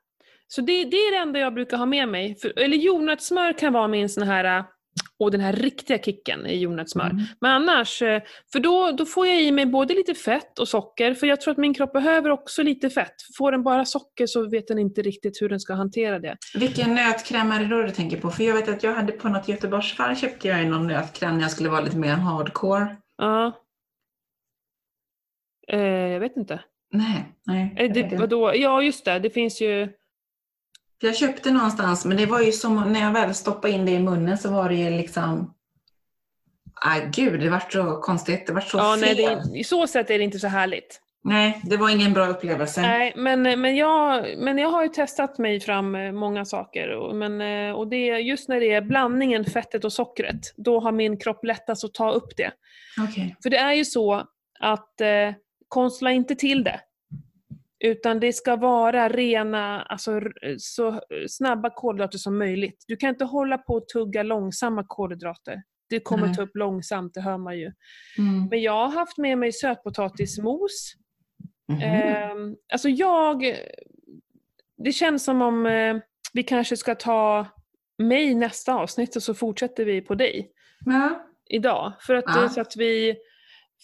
[0.49, 2.35] Så det, det är det enda jag brukar ha med mig.
[2.37, 4.65] För, eller jordnötssmör kan vara min sån här,
[5.19, 7.11] och den här riktiga kicken i jordnötssmör.
[7.11, 7.25] Mm.
[7.41, 8.23] Men annars, eh,
[8.53, 11.53] för då, då får jag i mig både lite fett och socker, för jag tror
[11.53, 13.15] att min kropp behöver också lite fett.
[13.39, 16.37] Får den bara socker så vet den inte riktigt hur den ska hantera det.
[16.55, 18.31] Vilken nötkräm är det då du tänker på?
[18.31, 21.51] För jag vet att jag hade på något Göteborgsvarv köpte jag någon nötkräm när jag
[21.51, 22.97] skulle vara lite mer hardcore.
[23.17, 23.53] Ja.
[25.69, 26.61] Eh, jag vet inte.
[26.91, 27.75] Nej, nej.
[27.77, 28.53] Eh, det, vadå?
[28.55, 29.19] Ja, just det.
[29.19, 29.89] Det finns ju...
[31.01, 33.99] Jag köpte någonstans, men det var ju som när jag väl stoppade in det i
[33.99, 35.55] munnen så var det ju liksom...
[36.81, 38.47] Ah, gud, det vart så konstigt.
[38.47, 39.01] Det vart så Ja, fel.
[39.01, 41.01] nej, det, I så sätt är det inte så härligt.
[41.25, 42.81] Nej, det var ingen bra upplevelse.
[42.81, 46.89] Nej, men, men, jag, men jag har ju testat mig fram eh, många saker.
[46.89, 50.81] Och, men, eh, och det, är just när det är blandningen fettet och sockret, då
[50.81, 52.53] har min kropp lättast att ta upp det.
[53.09, 53.37] Okej.
[53.43, 54.27] För det är ju så
[54.61, 55.35] att eh,
[55.69, 56.81] konstla inte till det.
[57.81, 60.21] Utan det ska vara rena, alltså
[60.59, 62.85] så snabba kolhydrater som möjligt.
[62.89, 65.63] Du kan inte hålla på och tugga långsamma kolhydrater.
[65.91, 66.37] Det kommer Nej.
[66.37, 67.73] ta upp långsamt, det hör man ju.
[68.19, 68.49] Mm.
[68.51, 70.95] Men jag har haft med mig sötpotatismos.
[71.69, 71.81] Mhm.
[71.83, 73.57] Ehm, alltså jag...
[74.85, 75.97] Det känns som om eh,
[76.33, 77.47] vi kanske ska ta
[77.99, 80.51] mig nästa avsnitt och så fortsätter vi på dig
[80.85, 81.27] ja.
[81.51, 81.93] idag.
[82.01, 83.17] För att, eh, så att vi...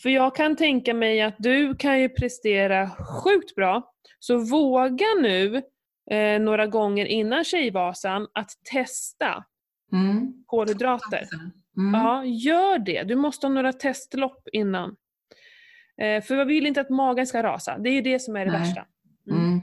[0.03, 3.92] För jag kan tänka mig att du kan ju prestera sjukt bra.
[4.18, 5.62] Så våga nu
[6.11, 9.45] eh, några gånger innan Tjejvasan att testa
[9.92, 10.45] Mm.
[10.47, 11.24] kolhydrater.
[11.76, 12.01] Mm.
[12.01, 13.03] Ja, gör det.
[13.03, 14.97] Du måste ha några testlopp innan.
[16.01, 17.78] Eh, för jag vill inte att magen ska rasa.
[17.78, 18.61] Det är ju det som är det Nej.
[18.61, 18.86] värsta.
[19.30, 19.42] Mm.
[19.45, 19.61] Mm.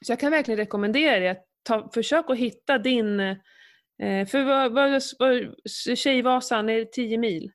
[0.00, 3.20] Så jag kan verkligen rekommendera dig att ta, försök att hitta din...
[3.20, 5.56] Eh, för vad, vad, vad,
[5.98, 7.52] Tjejvasan, är det 10 mil?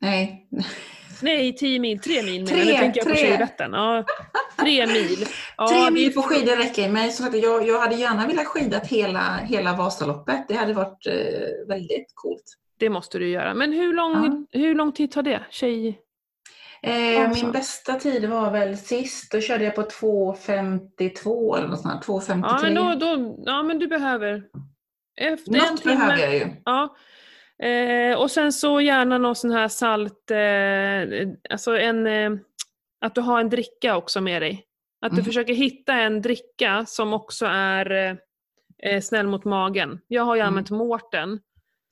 [0.00, 0.48] Nej.
[1.22, 2.64] Nej, 10 mil, 3 mil Tre.
[2.64, 3.16] Nu tänker jag på tre.
[3.16, 3.72] Tjejvättern.
[3.72, 4.04] Ja,
[4.60, 5.26] 3 mil.
[5.56, 7.10] Ja, Tre mil på skidor räcker, men
[7.40, 10.48] jag, jag hade gärna velat skidat hela, hela Vasaloppet.
[10.48, 11.14] Det hade varit eh,
[11.68, 12.44] väldigt coolt.
[12.78, 13.54] Det måste du göra.
[13.54, 15.42] Men hur lång, hur lång tid tar det?
[15.50, 16.00] Tjej...
[16.82, 17.30] Eh.
[17.34, 22.14] Min bästa tid var väl sist, då körde jag på 2.52 eller något sånt, här,
[22.14, 22.40] 2.53.
[22.42, 24.42] Ja, men, då, då, ja, men du behöver...
[25.16, 25.94] Efter Något timme...
[25.96, 26.46] behöver jag ju.
[26.64, 26.96] Ja.
[27.62, 32.30] Eh, och sen så gärna någon sån här salt, eh, alltså en, eh,
[33.00, 34.64] att du har en dricka också med dig.
[35.06, 35.24] Att du Mm.
[35.24, 38.16] försöker hitta en dricka som också är eh,
[38.92, 40.00] eh, snäll mot magen.
[40.08, 40.48] Jag har ju Mm.
[40.48, 41.40] använt Mårten.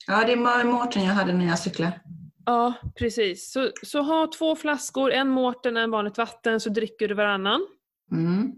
[0.07, 1.99] Ja, det var Mårten jag hade när jag cyklade.
[2.45, 3.51] Ja, precis.
[3.51, 7.67] Så, så ha två flaskor, en Mårten, en vanligt vatten, så dricker du varannan.
[8.11, 8.51] Mm.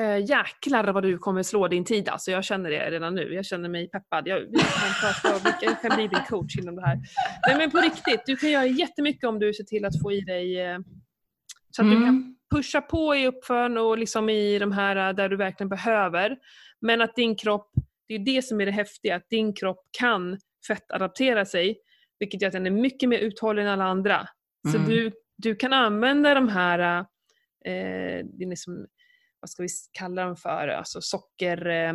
[0.00, 2.30] Eh, jäklar vad du kommer slå din tid alltså.
[2.30, 3.34] Jag känner det redan nu.
[3.34, 4.28] Jag känner mig peppad.
[4.28, 4.40] Jag,
[5.62, 6.98] jag kan bli din coach inom det här.
[7.48, 10.20] Nej men på riktigt, du kan göra jättemycket om du ser till att få i
[10.20, 10.78] dig eh,
[11.70, 12.36] så att du kan Mm.
[12.54, 16.36] pusha på i uppfören och liksom i de här eh, där du verkligen behöver.
[16.80, 17.70] Men att din kropp,
[18.08, 21.78] det är det som är det häftiga, att din kropp kan fettadaptera sig.
[22.18, 24.28] Vilket gör att den är mycket mer uthållig än alla andra.
[24.72, 24.88] Så Mm.
[24.90, 26.78] du, du kan använda de här,
[27.64, 28.86] eh, är liksom,
[29.40, 31.66] vad ska vi kalla dem för, alltså socker...
[31.66, 31.94] Eh,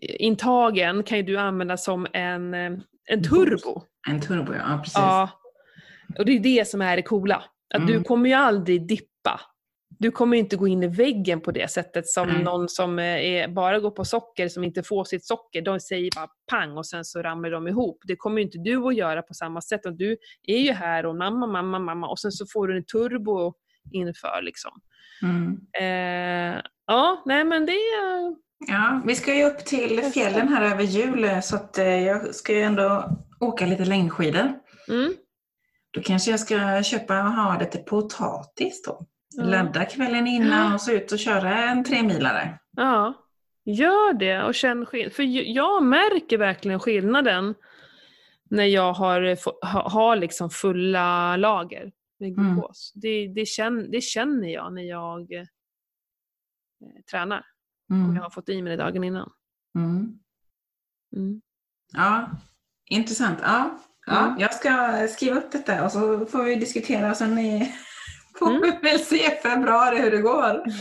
[0.00, 2.72] intagen kan ju du använda som en, eh,
[3.10, 3.82] en turbo.
[4.08, 4.78] En turbo, ja.
[4.78, 4.94] Precis.
[4.96, 5.30] Ja.
[6.18, 7.44] Och det är det som är det coola.
[7.74, 8.04] Att du Mm.
[8.04, 9.40] kommer ju aldrig dippa.
[9.98, 12.42] Du kommer inte gå in i väggen på det sättet som Nej.
[12.42, 15.62] någon som eh, är, bara går på socker, som inte får sitt socker.
[15.62, 17.98] De säger bara pang och sen så ramlar de ihop.
[18.06, 19.86] Det kommer inte du att göra på samma sätt.
[19.86, 22.84] Och du är ju här och mamma, mamma, mamma och sen så får du en
[22.84, 23.54] turbo
[23.90, 24.70] inför liksom.
[25.22, 25.58] Mm.
[25.80, 27.72] Eh, ja, nej men det.
[28.68, 32.52] Ja, vi ska ju upp till fjällen här över jul så att eh, jag ska
[32.52, 33.04] ju ändå
[33.40, 34.52] åka lite längdskidor.
[34.88, 35.12] Mm,
[35.94, 39.06] Då kanske jag ska köpa och ha lite potatis då.
[39.36, 39.44] Ja.
[39.44, 42.58] Ladda kvällen innan och så ut och köra en tremilare.
[42.76, 43.14] Ja,
[43.64, 45.12] gör det och känn skillnad.
[45.12, 45.22] För
[45.56, 47.54] jag märker verkligen skillnaden
[48.50, 49.36] när jag har,
[49.72, 51.92] ha, har liksom fulla lager
[52.22, 52.54] med Mm.
[52.54, 52.92] glukos.
[52.94, 55.44] Det, det, känner, det känner jag när jag eh,
[57.10, 57.44] tränar.
[57.90, 58.16] Om Mm.
[58.16, 59.30] jag har fått i mig det dagen innan.
[59.78, 60.18] Mm.
[61.16, 61.40] Mm.
[61.92, 62.30] Ja,
[62.90, 63.38] intressant.
[63.42, 64.40] Ja, ja, Mm.
[64.40, 67.72] Jag ska skriva upp detta och så får vi diskutera och sen i,
[68.38, 68.60] får Mm.
[68.62, 70.62] vi väl se i februari hur det går.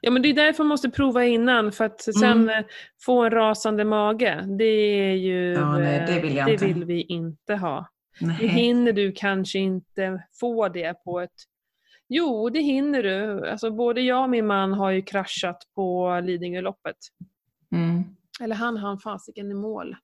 [0.00, 2.48] Ja men det är därför man måste prova innan för att sen Mm.
[2.48, 2.64] eh,
[3.04, 4.44] få en rasande mage.
[4.58, 5.52] Det är ju...
[5.52, 7.88] Ja, nej, det vill jag det vill vi inte ha.
[8.20, 8.48] Det Nej.
[8.48, 11.30] hinner du kanske inte få det på ett...
[12.08, 13.48] Jo, det hinner du.
[13.48, 16.96] Alltså, både jag och min man har ju kraschat på Lidingöloppet.
[17.72, 18.04] Mm.
[18.40, 19.96] Eller han han fasiken i mål.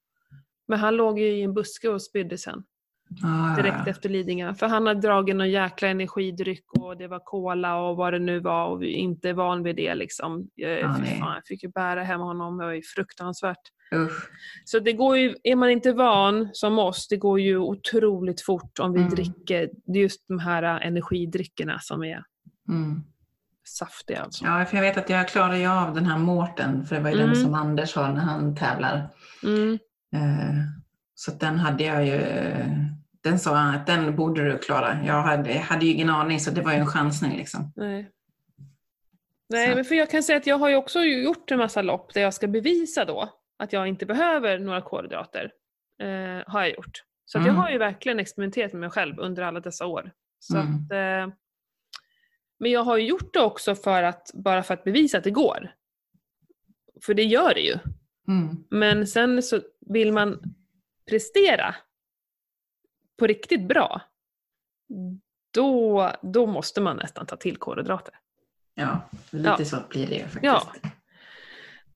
[0.69, 2.65] Men han låg ju i en buske och spydde sen.
[3.09, 3.91] Ja, Direkt ja.
[3.91, 4.55] efter Lidingö.
[4.55, 8.41] För han hade dragit någon jäkla energidryck och det var cola och vad det nu
[8.41, 10.49] var och vi är inte van vid det liksom.
[10.55, 11.19] Jag, nej.
[11.21, 13.71] fan, jag fick ju bära hem honom, det var ju fruktansvärt.
[13.95, 14.31] Usch.
[14.65, 18.79] Så det går ju, är man inte van som oss, det går ju otroligt fort
[18.79, 19.11] om vi Mm.
[19.15, 22.25] dricker just de här äh, energidryckerna som är
[22.69, 23.03] Mm.
[23.79, 24.45] saftiga alltså.
[24.45, 27.11] Ja, för jag vet att jag klarade ju av den här Mårten, för det var
[27.11, 27.27] ju Mm.
[27.27, 29.09] den som Anders har när han tävlar.
[29.43, 29.73] Mm.
[30.15, 30.55] Eh,
[31.17, 32.21] Så den hade jag ju,
[33.23, 35.05] den sa han att den borde du klara.
[35.07, 37.73] Jag hade, jag hade ju ingen aning så det var ju en chansning liksom.
[37.77, 38.11] Nej.
[39.49, 42.15] Nej, men för jag kan säga att jag har ju också gjort en massa lopp
[42.15, 45.53] där jag ska bevisa då att jag inte behöver några kolhydrater.
[46.03, 47.03] Eh, har jag gjort.
[47.25, 47.63] Så att jag Mm.
[47.63, 50.11] har ju verkligen experimenterat med mig själv under alla dessa år.
[50.39, 50.75] Så Mm.
[50.75, 51.35] att, eh,
[52.59, 55.31] men jag har ju gjort det också för att, bara för att bevisa att det
[55.31, 55.75] går.
[57.03, 57.79] För det gör det ju.
[58.29, 58.65] Mm.
[58.71, 60.43] Men sen så vill man
[61.11, 61.75] prestera
[63.19, 64.01] på riktigt bra,
[65.51, 68.15] då, då måste man nästan ta till kolhydrater.
[68.75, 69.01] Ja,
[69.31, 69.65] lite Ja.
[69.65, 70.45] så blir det ju faktiskt.
[70.45, 70.73] Ja.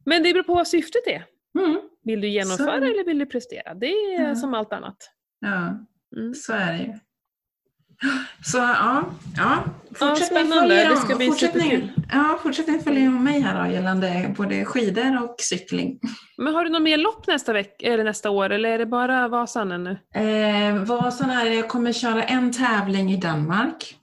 [0.04, 1.24] Men det beror på vad syftet är.
[1.58, 1.80] Mm.
[2.04, 3.74] Vill du genomföra eller vill du prestera?
[3.74, 4.34] Det är Ja.
[4.34, 4.96] som allt annat.
[5.40, 5.78] ja,
[6.16, 6.34] Mm.
[6.34, 6.92] så är det ju.
[8.44, 9.04] Så ja,
[9.36, 9.64] ja.
[9.94, 10.58] Fortsätt spännande.
[10.58, 11.92] följa Det om- ska bli fortsättning.
[12.12, 16.00] Ja, fortsättning följa med mig här då gällande både skidor och cykling.
[16.36, 19.28] Men har du något mer lopp nästa, veck- eller nästa år eller är det bara
[19.28, 19.98] Vasan ännu?
[20.14, 23.96] Eh, Vasan är jag kommer köra en tävling i Danmark.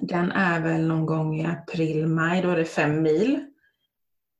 [0.00, 3.40] Den är väl någon gång i april, maj, då är det fem mil.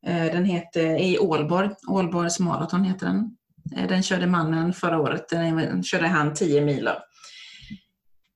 [0.06, 3.36] Eh, den heter, i Ålborg, Ålborgs maraton heter den.
[3.76, 6.88] Eh, den körde mannen förra året, den körde han 10 mil.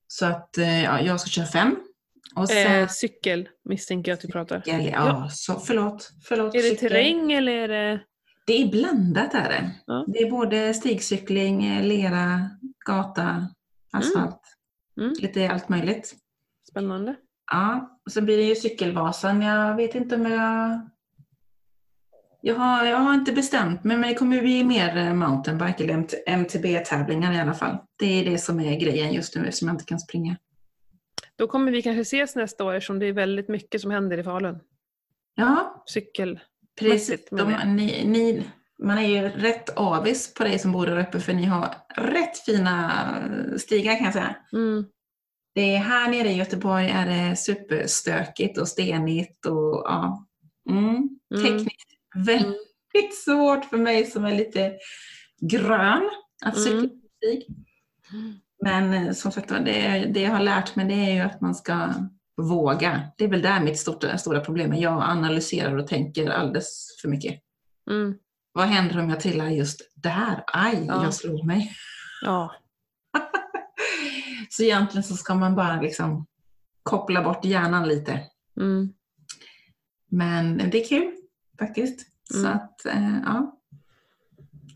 [0.09, 1.77] Så att eh, ja, jag ska köra fem.
[2.37, 4.63] Och sen, Eh, cykel misstänker jag att du pratar.
[4.67, 6.55] ja, ja, så, förlåt, förlåt.
[6.55, 6.89] Är det cykel.
[6.89, 8.01] terräng eller är det...
[8.47, 9.71] Det är blandat är det.
[9.87, 10.05] Ja.
[10.09, 12.51] Det är både stigcykling, lera,
[12.87, 13.49] gata,
[13.93, 14.41] asfalt.
[15.01, 15.13] Mm.
[15.21, 16.15] Lite allt möjligt.
[16.71, 17.15] Spännande.
[17.53, 19.43] Ja, och så blir det ju cykelvasan.
[19.43, 20.81] Jag vet inte om jag...
[22.41, 25.97] Jag har, jag har inte bestämt mig, men det kommer bli mer eh, mountainbike eller
[25.97, 27.77] MT MTB-tävlingar i alla fall.
[27.99, 30.37] Det är det som är grejen just nu eftersom jag inte kan springa.
[31.39, 34.23] Då kommer vi kanske ses nästa år eftersom det är väldigt mycket som händer i
[34.23, 34.59] Falun.
[35.35, 36.41] Ja, Cykel.
[36.81, 37.29] precis.
[37.31, 38.45] De, ni, ni,
[38.83, 42.39] man är ju rätt avis på dig som bor där uppe för ni har rätt
[42.39, 42.91] fina
[43.57, 44.37] stigar kan jag säga.
[44.53, 44.85] Mm.
[45.55, 50.27] Det är här nere i Göteborg är det superstökigt och stenigt och ja,
[50.71, 51.45] mm, Mm.
[51.45, 54.73] tekniskt väldigt svårt för mig som är lite
[55.41, 56.11] grön
[56.45, 56.91] att cykla Mm.
[57.17, 57.47] stig.
[58.65, 61.55] Men eh, som sagt det, det jag har lärt mig det är ju att man
[61.55, 61.89] ska
[62.37, 63.03] våga.
[63.19, 64.83] Det är väl där mitt stora, stora problem är.
[64.83, 67.41] Jag analyserar och tänker alldeles för mycket.
[67.91, 68.15] Mm.
[68.53, 70.45] Vad händer om jag trillar just där?
[70.47, 71.05] Aj, Ja.
[71.05, 71.73] jag slog mig.
[72.23, 72.55] Ja.
[74.51, 76.27] Så egentligen så ska man bara liksom
[76.83, 78.21] koppla bort hjärnan lite.
[78.61, 78.93] Mm.
[80.11, 81.13] Men det är kul
[81.59, 82.07] faktiskt.
[82.33, 82.53] Så Mm.
[82.53, 83.53] att, eh, ja.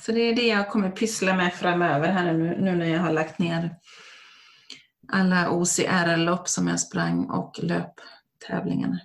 [0.02, 3.12] Så det är det jag kommer pyssla med framöver här nu, nu när jag har
[3.12, 3.76] lagt ner
[5.12, 8.98] alla OCR-lopp som jag sprang och löptävlingarna.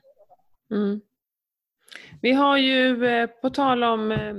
[0.71, 1.01] Mm.
[2.21, 4.35] Vi har ju, eh, på tal om eh,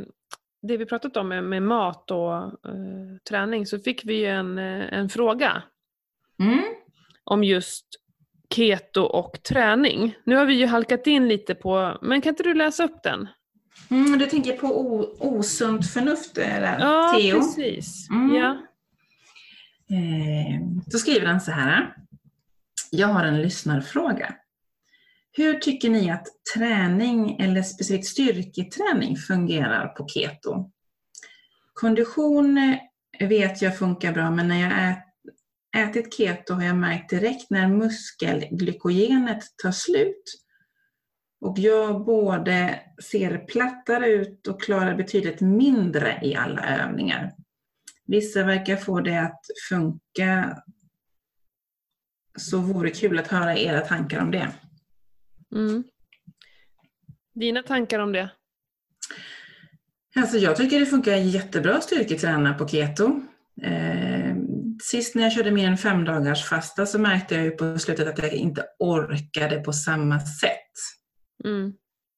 [0.62, 5.08] det vi pratat om med, mat och eh, träning, så fick vi ju en, en
[5.08, 5.62] fråga
[6.38, 6.62] Mm.
[7.24, 7.86] om just
[8.50, 10.14] keto och träning.
[10.24, 13.28] Nu har vi ju halkat in lite på, men kan inte du läsa upp den?
[13.90, 16.78] Mm, du tänker på o, osunt förnuft, eller?
[16.78, 17.38] Ja, Theo?
[17.38, 18.10] precis.
[18.10, 18.36] Mm.
[18.36, 18.50] Ja.
[19.90, 21.94] Eh, då skriver han så här.
[22.90, 24.34] Jag har en lyssnarfråga.
[25.32, 30.70] Hur tycker ni att träning eller specifikt styrketräning fungerar på keto?
[31.72, 32.76] Kondition
[33.20, 35.05] vet jag funkar bra, men när jag ät,
[35.76, 40.24] ätit keto har jag märkt direkt när muskelglykogenet tar slut
[41.40, 47.32] och jag både ser plattare ut och klarar betydligt mindre i alla övningar.
[48.06, 50.62] Vissa verkar få det att funka.
[52.38, 54.52] Så vore kul att höra era tankar om det.
[55.54, 55.84] Mm.
[57.34, 58.30] Dina tankar om det?
[60.16, 63.20] Alltså jag tycker det funkar jättebra att styrketräna på keto.
[64.82, 68.08] Sist när jag körde mer än fem dagars fasta så märkte jag ju på slutet
[68.08, 70.72] att jag inte orkade på samma sätt.
[71.44, 71.72] Mm.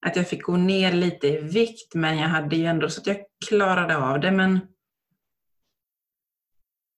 [0.06, 3.06] Att jag fick gå ner lite i vikt men jag hade ju ändå så att
[3.06, 3.16] jag
[3.48, 4.30] klarade av det.
[4.30, 4.60] Men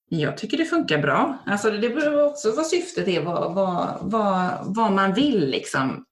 [0.09, 1.43] jag tycker det funkar bra.
[1.45, 6.05] Alltså det beror också vad syftet är, vad, vad, vad, vad man vill liksom.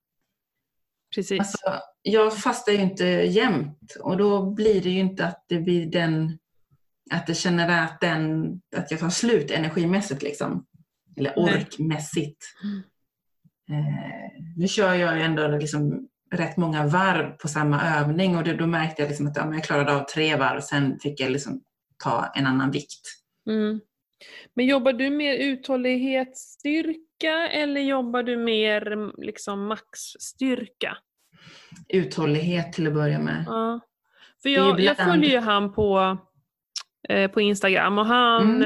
[1.16, 1.39] Precis.
[1.39, 5.86] Alltså, jag fastar ju inte jämt och då blir det ju inte att det blir
[5.86, 6.38] den,
[7.12, 10.66] att det känner att, den, att jag tar slut energimässigt liksom.
[11.18, 12.45] Eller orkmässigt.
[12.64, 12.84] Mm.
[13.70, 18.53] Eh, nu kör jag ju ändå liksom rätt många varv på samma övning och det,
[18.53, 21.62] då märkte jag liksom att ja, jag klarade av tre varv, sen fick jag liksom
[22.03, 23.01] ta en annan vikt.
[23.49, 23.80] Mm.
[24.53, 30.97] Men jobbar du mer uthållighetsstyrka eller jobbar du mer mm, liksom maxstyrka?
[31.88, 33.43] Uthållighet till att börja med.
[33.47, 33.80] Ja.
[34.41, 36.18] För jag, jag ibland- följer ju han på
[37.34, 38.62] på Instagram och han, Mm.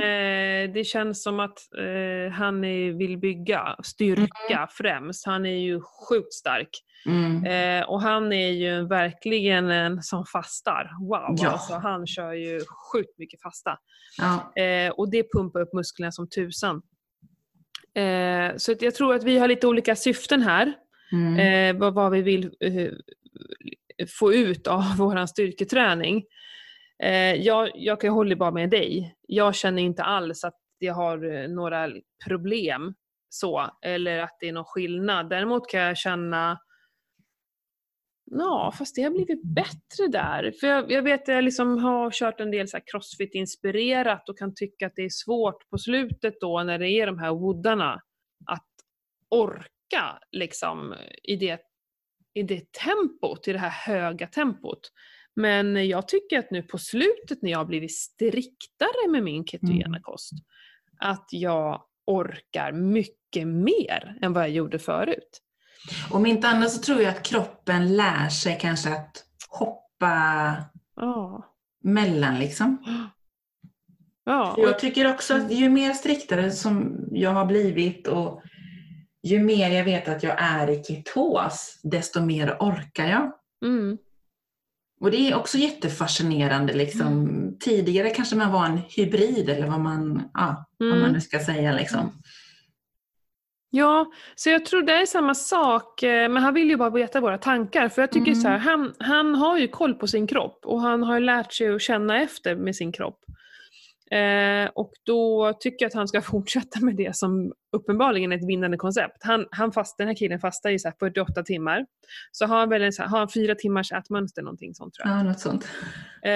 [0.69, 2.61] eh, det känns som att eh, han
[2.97, 5.25] vill bygga styrka främst.
[5.25, 6.69] Han är ju sjukt stark.
[7.05, 7.45] Mm.
[7.45, 10.89] Eh, och han är ju verkligen en som fastar.
[11.09, 11.49] Wow, Ja.
[11.49, 12.59] alltså, han kör ju
[12.93, 13.77] sjukt mycket fasta.
[14.17, 14.61] Ja.
[14.63, 16.81] Eh, och det pumpar upp musklerna som tusan.
[17.95, 20.73] Eh, så jag tror att vi har lite olika syften här.
[21.11, 21.77] Mm.
[21.79, 22.89] Eh, vad, vi vill eh,
[24.19, 26.23] få ut av vår styrketräning.
[27.03, 29.15] Eh, jag, jag kan hålla bara med dig.
[29.27, 31.89] Jag känner inte alls att jag har eh, några
[32.27, 32.93] problem
[33.29, 35.29] så, eller att det är någon skillnad.
[35.29, 36.59] Däremot kan jag känna
[38.25, 40.53] Ja, fast det har blivit bättre där.
[40.59, 44.55] För jag, jag vet att jag liksom har kört en del så crossfit-inspirerat och kan
[44.55, 48.01] tycka att det är svårt på slutet då när det är de här woodarna
[48.45, 48.69] att
[49.29, 51.61] orka liksom i det,
[52.33, 54.91] i det tempot, i det här höga tempot.
[55.35, 59.85] Men jag tycker att nu på slutet när jag har blivit striktare med min ketogena
[59.87, 60.01] Mm.
[60.01, 60.31] kost,
[60.99, 65.41] att jag orkar mycket mer än vad jag gjorde förut.
[66.11, 70.55] Om inte annat så tror jag att kroppen lär sig kanske att hoppa
[70.95, 71.45] Ja.
[71.83, 72.77] mellan liksom.
[74.25, 78.41] Ja, och, Jag tycker också att ju mer striktare som jag har blivit och
[79.23, 83.31] ju mer jag vet att jag är i ketos, desto mer orkar jag.
[83.65, 83.97] mm,
[85.03, 86.73] Och det är också jättefascinerande.
[86.73, 87.57] Liksom.
[87.59, 91.11] Tidigare kanske man var en hybrid eller vad man, ja, vad man mm.
[91.11, 91.73] nu ska säga.
[91.73, 92.11] Liksom.
[93.69, 97.21] Ja, så jag tror det är samma sak, eh, men han vill ju bara veta
[97.21, 97.89] våra tankar.
[97.89, 98.41] För jag tycker Mm.
[98.41, 101.75] så här, han, han har ju koll på sin kropp och han har lärt sig
[101.75, 103.19] att känna efter med sin kropp.
[104.13, 108.47] Eh, och då tycker jag att han ska fortsätta med det som uppenbarligen är ett
[108.47, 109.17] vinnande koncept.
[109.19, 111.85] Han, han fast, den här killen fastar i så här 48 timmar.
[112.31, 115.09] Så har han väl en så här, har han fyra timmars ätmönster, någonting sånt tror
[115.09, 115.19] jag.
[115.19, 115.67] Ja, något sånt.
[116.23, 116.31] Eh,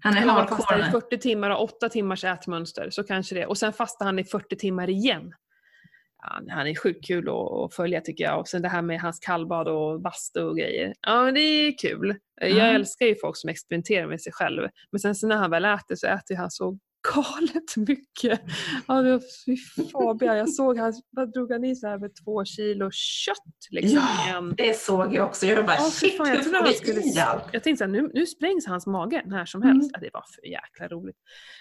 [0.00, 1.00] Han är om han fastar i hardcore.
[1.00, 3.46] 40 timmar och 8 timmars ätmönster, så kanske det.
[3.46, 5.32] Och sen fastar han i 40 timmar igen.
[6.48, 8.40] Han är sjukt kul att, följa tycker jag.
[8.40, 10.94] Och sen det här med hans kallbad och bastu och grejer.
[11.00, 12.16] Ja, men det är kul.
[12.40, 12.64] Jag Ja.
[12.64, 14.68] älskar ju folk som experimenterar med sig själv.
[14.92, 16.78] Men sen så när han väl äter så äter han så
[17.14, 18.40] galet mycket.
[18.86, 19.56] Ja, var, fy
[19.92, 23.36] Fabian, jag såg han, vad drog han i så här med två kilo kött
[23.70, 24.00] liksom.
[24.28, 25.46] Ja, det såg jag också.
[25.46, 27.00] Jag bara, Ja, shit, fan, jag trodde han skulle...
[27.52, 29.74] Jag tänkte såhär, nu, nu sprängs hans mage när som Mm.
[29.76, 29.90] helst.
[29.94, 31.16] Ja, det var för jäkla roligt.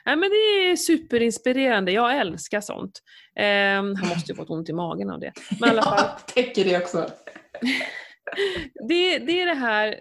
[0.06, 3.00] Nej, men det är superinspirerande, jag älskar sånt.
[3.40, 5.32] Ehm, han måste ju fått ont i magen av det.
[5.60, 7.10] Men i alla fall, Ja, täcker det också.
[8.88, 10.00] Det, det är det här,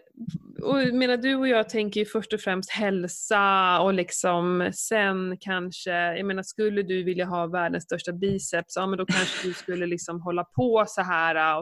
[0.63, 5.37] och jag menar du och jag tänker ju först och främst hälsa och liksom sen
[5.41, 9.55] kanske, jag menar skulle du vilja ha världens största biceps, ja men då kanske du
[9.55, 11.61] skulle liksom hålla på så här och,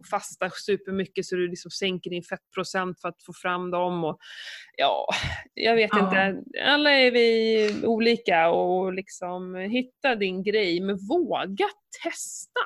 [0.00, 4.18] och fasta supermycket så du liksom sänker din fettprocent för att få fram dem och
[4.76, 5.06] ja,
[5.54, 6.04] jag vet Ja.
[6.04, 6.42] inte.
[6.64, 11.66] Alla är vi olika och liksom hitta din grej men våga
[12.04, 12.60] testa.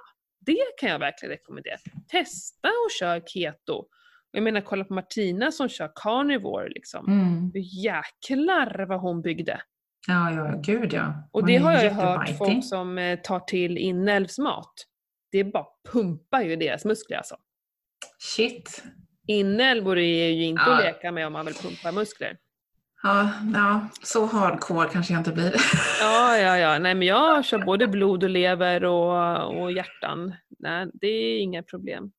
[0.46, 1.76] Det kan jag verkligen rekommendera.
[2.08, 3.74] Testa och kör keto.
[3.74, 3.88] Och
[4.30, 7.06] Jag menar kolla på Martina som kör carnivore liksom.
[7.08, 7.50] Mm.
[7.84, 9.60] Jäklar vad hon byggde.
[10.08, 11.28] Ja, ja, gud ja.
[11.32, 14.72] Och Hon det är har jag hört folk som eh, tar till inälvsmat.
[15.32, 17.36] Det bara pumpar ju deras muskler alltså.
[18.18, 18.82] Shit.
[19.26, 20.78] Inälvor är ju inte Ja.
[20.78, 22.36] att leka med om man vill pumpa muskler.
[23.06, 25.54] Ja, ja, så hardcore kanske jag inte blir.
[26.00, 26.78] Ja, ja, ja.
[26.78, 30.34] Nej, men jag kör både blod och lever och, och hjärtan.
[30.58, 32.10] Nej, det är inga problem.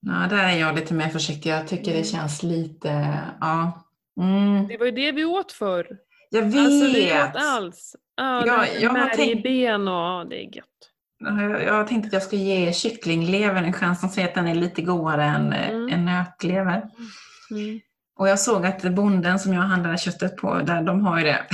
[0.00, 1.50] Ja, där är jag lite mer försiktig.
[1.50, 3.84] Jag tycker det känns lite, ja.
[4.20, 4.66] Mm.
[4.68, 5.86] Det var ju det vi åt förr.
[6.30, 6.56] Jag vet!
[6.58, 7.96] Alltså vi åt alls.
[8.16, 10.64] Ja, Ja, jag har tänkt- ben och ja, det är gött.
[11.18, 14.00] Jag, jag tänkte att jag skulle ge kycklinglevern en chans.
[14.00, 15.88] De säger att den är lite godare än, Mm.
[15.92, 16.82] än nötlever.
[17.50, 17.80] Mm.
[18.18, 21.46] Och jag såg att bonden som jag handlade köttet på, där, de har ju det.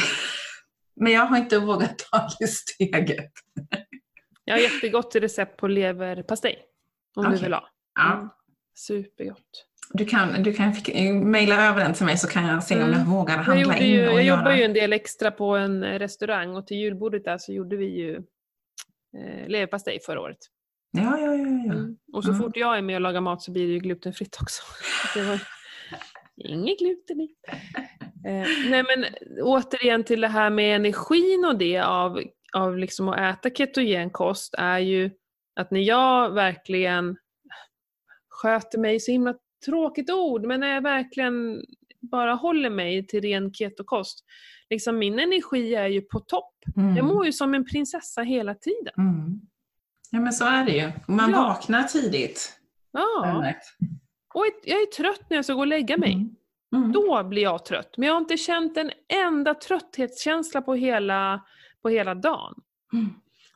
[1.01, 3.31] Men jag har inte vågat ta det steget.
[4.45, 6.59] Jag har jättegott recept på leverpastej.
[7.17, 7.43] Om du Okej.
[7.43, 7.69] vill ha.
[7.95, 8.13] Ja.
[8.15, 8.29] Mm.
[8.79, 9.67] Supergott.
[9.93, 12.81] Du kan, du kan fick- mejla över den till mig så kan jag se om
[12.81, 12.99] Mm.
[12.99, 15.57] jag vågar Jag, handla gjorde in ju, och jag jobbar ju en del extra på
[15.57, 18.15] en eh, restaurang och till julbordet där så gjorde vi ju
[19.19, 20.39] eh, leverpastej förra året.
[20.91, 21.35] Ja, ja, ja.
[21.67, 21.73] ja.
[21.73, 21.97] Mm.
[22.13, 22.43] Och så Mm.
[22.43, 24.63] fort jag är med och lagar mat så blir det ju glutenfritt också.
[25.15, 25.41] Det var
[26.37, 27.35] inget gluten i.
[28.27, 29.05] Eh, nej men
[29.43, 32.23] återigen till det här med energin och det av,
[32.57, 35.11] av liksom att äta ketogen kost är ju
[35.61, 37.17] att när jag verkligen
[38.29, 39.35] sköter mig, så himla
[39.67, 41.63] tråkigt ord, men när jag verkligen
[42.01, 44.25] bara håller mig till ren ketokost.
[44.71, 46.55] Liksom min energi är ju på topp.
[46.77, 46.97] Mm.
[46.97, 48.95] Jag mår ju som en prinsessa hela tiden.
[48.99, 49.41] Mm.
[50.11, 50.93] Ja, men så är det ju.
[51.09, 51.37] Man Ja.
[51.43, 52.59] vaknar tidigt.
[52.93, 53.45] Ja.
[54.35, 56.13] Och jag är trött när jag ska gå och lägga mig.
[56.13, 56.37] Mm.
[56.75, 56.93] Mm.
[56.93, 57.95] Då blir jag trött.
[57.97, 58.91] Men jag har inte känt en
[59.27, 61.45] enda trötthetskänsla på hela,
[61.83, 62.55] på hela dagen.
[62.93, 63.07] Mm.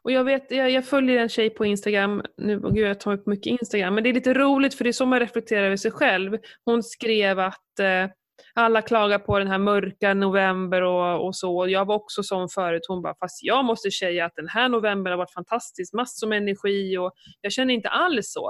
[0.02, 3.12] Och jag, vet, jag, jag följer en tjej på Instagram, nu, oh gud jag tar
[3.12, 5.76] upp mycket Instagram, men det är lite roligt för det är så man reflekterar över
[5.76, 6.38] sig själv.
[6.64, 8.10] Hon skrev att eh,
[8.58, 11.68] alla klagar på den här mörka november och, och så.
[11.68, 12.82] Jag var också sån förut.
[12.88, 16.38] Hon bara, fast jag måste säga att den här november har varit fantastisk, massor med
[16.38, 18.46] energi och jag känner inte alls så.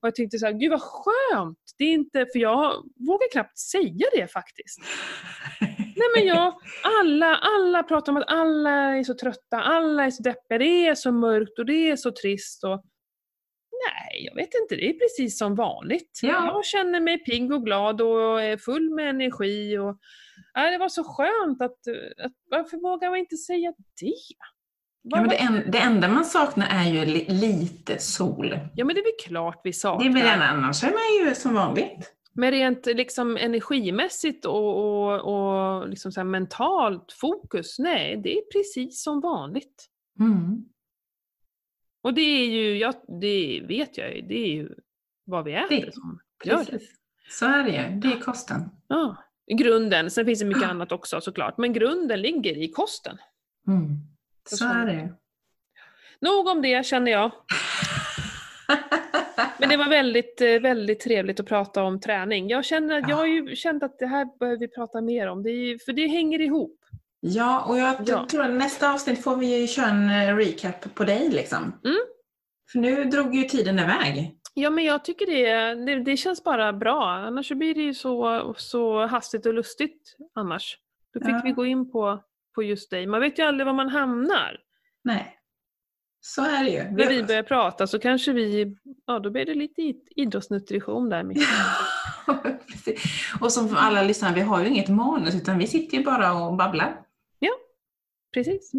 [0.00, 1.58] Och jag tänkte så här, gud vad skönt!
[1.78, 2.72] Det är inte, för jag
[3.08, 4.78] vågar knappt säga det faktiskt.
[5.96, 6.54] Nej men jag,
[7.00, 10.94] alla, alla pratar om att alla är så trötta, alla är så deppiga, det är
[10.94, 12.64] så mörkt och det är så trist.
[12.64, 12.84] Och,
[13.86, 16.20] nej, jag vet inte, det är precis som vanligt.
[16.22, 16.28] Ja.
[16.46, 19.78] Jag känner mig pigg och glad och är full med energi.
[19.78, 19.98] Och,
[20.54, 21.78] nej, det var så skönt att,
[22.24, 24.14] att varför vågar man inte säga det?
[25.02, 28.58] Ja, men det, en, det enda man saknar är ju li, lite sol.
[28.74, 30.06] Ja men det är väl klart vi Det saknar.
[30.08, 32.14] är väl annars är man ju som vanligt.
[32.34, 39.02] Men rent liksom energimässigt och, och, och liksom så mentalt fokus, nej det är precis
[39.02, 39.86] som vanligt.
[40.20, 40.64] Mm.
[42.08, 44.68] Och det är ju, ja, det vet jag ju, det är ju
[45.24, 46.64] vad vi äter Det- som gör det.
[46.70, 46.90] Precis.
[47.30, 48.00] Så är det ju.
[48.00, 48.60] Det är kosten.
[48.88, 49.16] Ja.
[49.58, 53.18] Grunden, sen finns det mycket annat också såklart, men grunden ligger i kosten.
[53.66, 53.96] Mm.
[54.50, 55.14] Så Så är det.
[56.20, 57.30] Nog om det känner jag.
[59.58, 62.48] Men det var väldigt, eh, väldigt trevligt att prata om träning.
[62.48, 65.50] Jag, känner jag har ju känt att det här behöver vi prata mer om, det
[65.50, 66.78] är för det hänger ihop.
[67.20, 68.26] Ja, och jag Ja.
[68.30, 71.58] tror att nästa avsnitt får vi ju köra en eh, recap på dig liksom.
[71.84, 71.96] Mm.
[72.72, 74.34] För nu drog ju tiden iväg.
[74.54, 78.54] Ja men jag tycker det, det, det känns bara bra, annars blir det ju så,
[78.58, 80.78] så hastigt och lustigt annars.
[81.14, 81.40] Då fick Ja.
[81.44, 82.22] vi gå in på,
[82.54, 83.06] på just dig.
[83.06, 84.56] Man vet ju aldrig var man hamnar.
[85.04, 85.34] Nej.
[86.20, 86.82] Så är det ju.
[86.90, 91.24] När vi börjar prata så kanske vi, ja då blir det lite id- idrottsnutrition där.
[92.66, 93.02] Precis.
[93.40, 96.56] och som alla lyssnare, vi har ju inget manus utan vi sitter ju bara och
[96.56, 97.00] babblar.
[98.34, 98.72] Precis.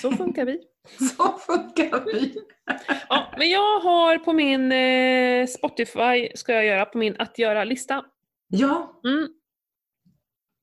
[0.00, 0.60] Så funkar vi.
[1.16, 2.34] Så funkar vi.
[3.08, 8.04] Ja, men jag har på min eh, Spotify, ska jag göra, på min att göra-lista.
[8.48, 9.28] Ja, Mm.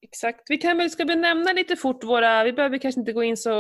[0.02, 0.42] Exakt.
[0.50, 3.38] Vi kan väl, ska vi nämna lite fort våra, vi behöver kanske inte gå in
[3.38, 3.52] så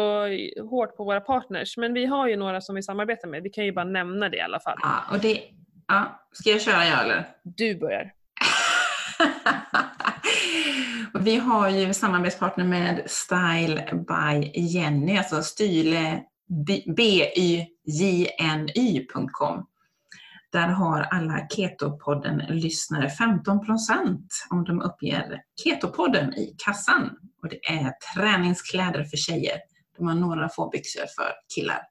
[0.69, 3.43] hårt på våra partners, men vi har ju några som vi samarbetar med.
[3.43, 4.77] Vi kan ju bara nämna det i alla fall.
[4.81, 5.41] ja och det...
[5.87, 7.27] Ja, ska jag köra jag eller?
[7.43, 8.11] Du börjar.
[11.19, 16.23] Vi har ju samarbetspartner med Style by Jenny, alltså style
[16.95, 17.67] byjny.com.
[20.51, 27.17] Där har alla Ketopodden-lyssnare 15% om de uppger Ketopodden i kassan.
[27.41, 29.57] Och det är träningskläder för tjejer.
[29.97, 31.81] De har några få byxor för killar.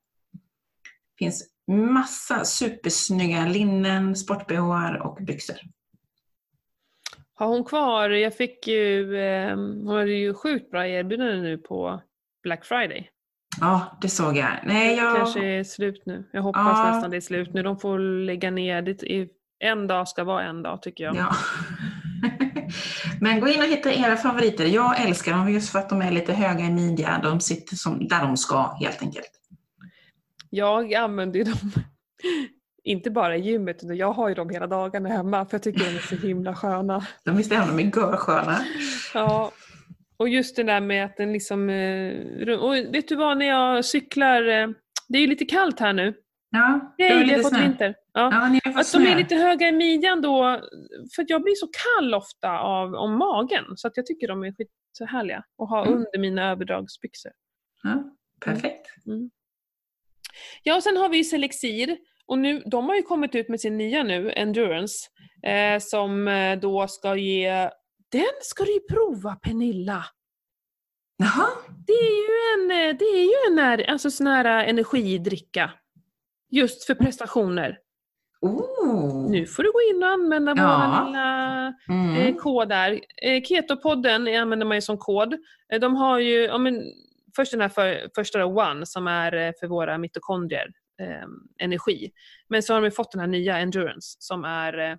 [1.18, 4.50] Det finns massa supersnygga linnen, sport
[5.04, 5.56] och byxor.
[7.38, 12.00] Har hon kvar, jag fick ju, eh, hon hade ju sjukt bra erbjudande nu på
[12.42, 13.10] Black Friday.
[13.60, 14.50] Ja, det såg jag.
[14.64, 15.16] Nej, Det jag...
[15.16, 16.28] kanske är slut nu.
[16.32, 16.90] Jag hoppas Ja.
[16.92, 17.62] nästan det är slut nu.
[17.62, 19.02] De får lägga ner det.
[19.02, 19.28] i-
[19.58, 21.16] En dag ska vara en dag tycker jag.
[21.16, 21.34] Ja.
[23.20, 24.64] Men gå in och hitta era favoriter.
[24.66, 27.20] Jag älskar dem just för att de är lite höga i midjan.
[27.22, 29.30] De sitter som, där de ska helt enkelt.
[30.50, 31.72] Jag använder dem,
[32.86, 35.80] inte bara i gymmet, utan jag har ju dem hela dagarna hemma för jag tycker
[35.80, 37.06] de är så himla sköna.
[37.24, 38.58] De visst är de görsköna.
[39.14, 39.52] Ja.
[40.16, 41.70] Och just det där med att den liksom...
[41.70, 44.68] eh, Och vet du vad, när jag cyklar, eh,
[45.08, 46.14] det är ju lite kallt här nu.
[46.50, 47.62] Ja, det är Nej, vi har lite fått snö.
[47.62, 47.94] vinter.
[48.12, 48.30] Ja.
[48.32, 49.16] Ja, ni har fått Att de är snö.
[49.18, 50.60] lite höga i midjan då,
[51.16, 53.64] för jag blir så kall ofta av, om magen.
[53.76, 55.94] Så att jag tycker de är skit så härliga att ha Mm.
[55.98, 57.32] under mina överdragsbyxor.
[57.82, 58.04] Ja,
[58.44, 58.86] perfekt.
[60.62, 61.96] Ja, och sen har vi ju Selexir.
[62.28, 65.08] Och nu, de har ju kommit ut med sin nya nu, Endurance,
[65.46, 67.70] eh, som eh, då ska ge...
[68.12, 70.04] Den ska du ju prova Pernilla!
[71.18, 71.46] Jaha,
[71.86, 75.70] Det är ju en, eh, det är ju en när, alltså sån här eh, energidricka.
[76.50, 77.78] Just för prestationer.
[78.40, 79.30] oh.
[79.30, 81.00] Nu får du gå in och använda Ja.
[81.00, 82.34] vår lilla eh, Mm.
[82.36, 83.00] kod där.
[83.22, 85.32] Eh, Ketopodden använder man ju som kod.
[85.72, 86.82] Eh, de har ju, ja, men,
[87.36, 90.66] först den här för, första då, One som är eh, för våra mitokondrier,
[91.00, 91.26] eh,
[91.58, 92.10] energi.
[92.48, 94.90] Men så har de fått den här nya Endurance som är eh,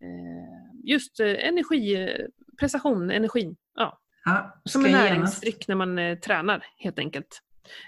[0.00, 2.16] eh, just eh, energi,
[2.60, 3.56] prestation, energi.
[3.74, 7.42] Ja, Ja, som en näringsdryck när man eh, tränar helt enkelt.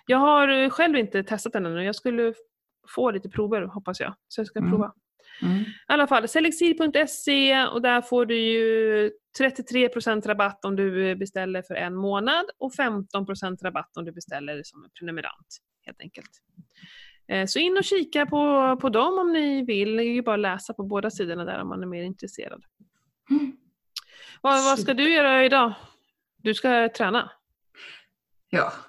[0.06, 1.84] Jag har eh, själv inte testat den ännu.
[1.84, 2.34] Jag skulle
[2.94, 4.14] få lite prover hoppas jag.
[4.28, 4.70] Så jag ska Mm.
[4.70, 4.92] prova.
[5.42, 5.58] Mm.
[5.58, 11.74] I alla fall, selexir.se och där får du ju 33% rabatt om du beställer för
[11.74, 15.58] en månad och 15% rabatt om du beställer som en prenumerant.
[15.86, 16.30] Helt enkelt.
[17.28, 19.96] Eh, Så in och kika på, på dem om ni vill.
[19.96, 22.62] Det är ju bara att läsa på båda sidorna där om man är mer intresserad.
[23.30, 23.56] Mm.
[24.40, 25.72] Vad, vad ska du göra idag?
[26.36, 27.30] Du ska träna?
[28.50, 28.72] Ja.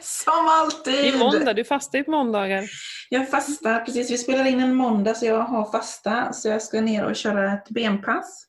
[0.00, 0.94] Som alltid!
[0.94, 2.64] Det är måndag, du fastar ju på måndagar.
[3.10, 4.10] Jag fastar, precis.
[4.10, 6.32] Vi spelar in en måndag så jag har fasta.
[6.32, 8.46] Så jag ska ner och köra ett benpass.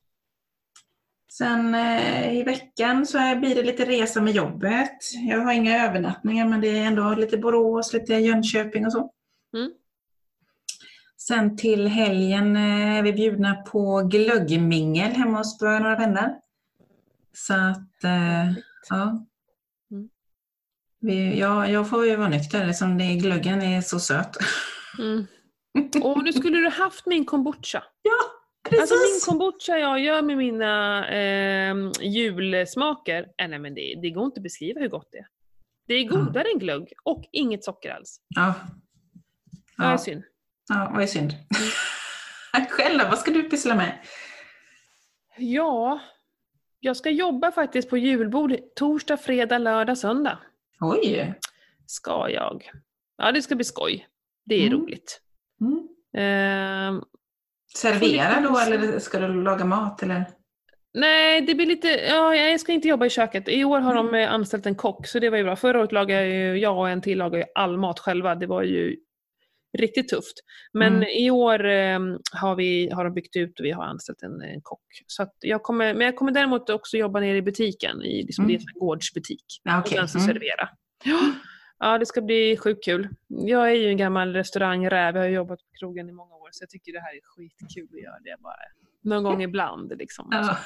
[1.38, 4.98] Sen eh, i veckan så blir det lite resa med jobbet.
[5.30, 9.12] Jag har inga övernattningar men det är ändå lite Borås, lite Jönköping och så.
[9.58, 9.72] Mm.
[11.18, 16.36] Sen till helgen eh, är vi bjudna på glöggmingel hemma hos några vänner.
[17.34, 18.52] Så att, eh,
[18.90, 19.26] ja.
[19.92, 20.10] Mm.
[21.00, 21.68] Vi, ja.
[21.68, 24.38] Jag får ju vara nykter eftersom det, glöggen är så söt.
[25.00, 25.26] Mm.
[26.04, 27.84] Och nu skulle du haft min kombucha.
[28.02, 28.43] Ja,
[28.80, 28.92] precis!
[28.92, 34.26] Alltså min kombucha jag gör med mina eh, julsmaker, äh, nej men det, det går
[34.26, 35.28] inte att beskriva hur gott det är.
[35.88, 38.18] Det är godare än glögg och inget socker alls.
[38.28, 38.54] Ja.
[39.78, 39.84] Ja.
[39.84, 40.24] Det är Ja, synd.
[40.70, 41.32] ja vad är synd.
[42.70, 44.00] Själv då, vad ska du pyssla med?
[45.38, 46.00] Ja,
[46.80, 50.40] jag ska jobba faktiskt på julbord torsdag, fredag, lördag, söndag.
[50.80, 51.34] Oj!
[51.86, 52.70] Ska jag.
[53.18, 54.08] Ja, det ska bli skoj.
[54.46, 54.80] Det är Mm.
[54.82, 55.22] roligt.
[55.62, 55.88] Mm.
[56.18, 57.02] Ehm,
[57.78, 60.04] Servera då eller ska du laga mat?
[60.04, 60.26] Eller?
[60.94, 61.88] nej, det blir lite...
[61.88, 63.50] Ja, jag ska inte jobba i köket.
[63.50, 65.56] I år har de eh, anställt en kock, så det var ju bra.
[65.56, 68.36] Förra året lagade ju jag och en till lagade all mat själva.
[68.36, 68.96] Det var ju
[69.78, 70.34] riktigt tufft.
[70.74, 71.08] Men Mm.
[71.10, 72.00] i år eh,
[72.34, 74.82] har, vi, har de byggt ut och vi har anställt en, en kock.
[75.08, 78.48] Så jag kommer, men jag kommer däremot också jobba nere i butiken, i liksom, Mm.
[78.58, 79.46] det är en gårdsbutik.
[79.64, 80.28] Ja, och den ska Mm.
[80.34, 80.70] servera.
[81.04, 81.20] Ja.
[81.80, 83.10] ja, det ska bli sjukt kul.
[83.28, 86.70] Jag är ju en gammal restaurangräv, jag har jobbat på krogen i många så jag
[86.70, 88.56] tycker det här är skitkul att göra det bara.
[89.04, 90.28] Någon gång ibland liksom.
[90.32, 90.58] Ja.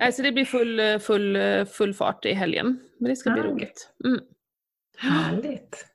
[0.00, 2.78] Alltså det blir full, full, full fart i helgen.
[3.00, 3.48] Men det ska bli Ja.
[3.48, 3.90] roligt.
[4.04, 4.20] Mm.
[4.98, 5.86] Härligt.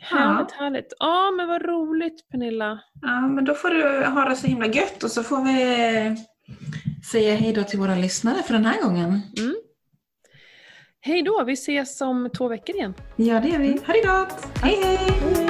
[0.00, 0.92] Härligt, härligt.
[0.98, 2.80] Ja, men vad roligt Pernilla.
[3.02, 6.16] Ja, men då får du ha det så himla gött och så får vi
[7.10, 9.20] säga hej då till våra lyssnare för den här gången.
[9.38, 9.54] Mm.
[11.00, 12.94] Hej då, vi ses om två veckor igen.
[13.16, 13.80] Ja, det gör vi.
[13.86, 14.48] Ha det gott!
[14.62, 15.43] Hej, hej!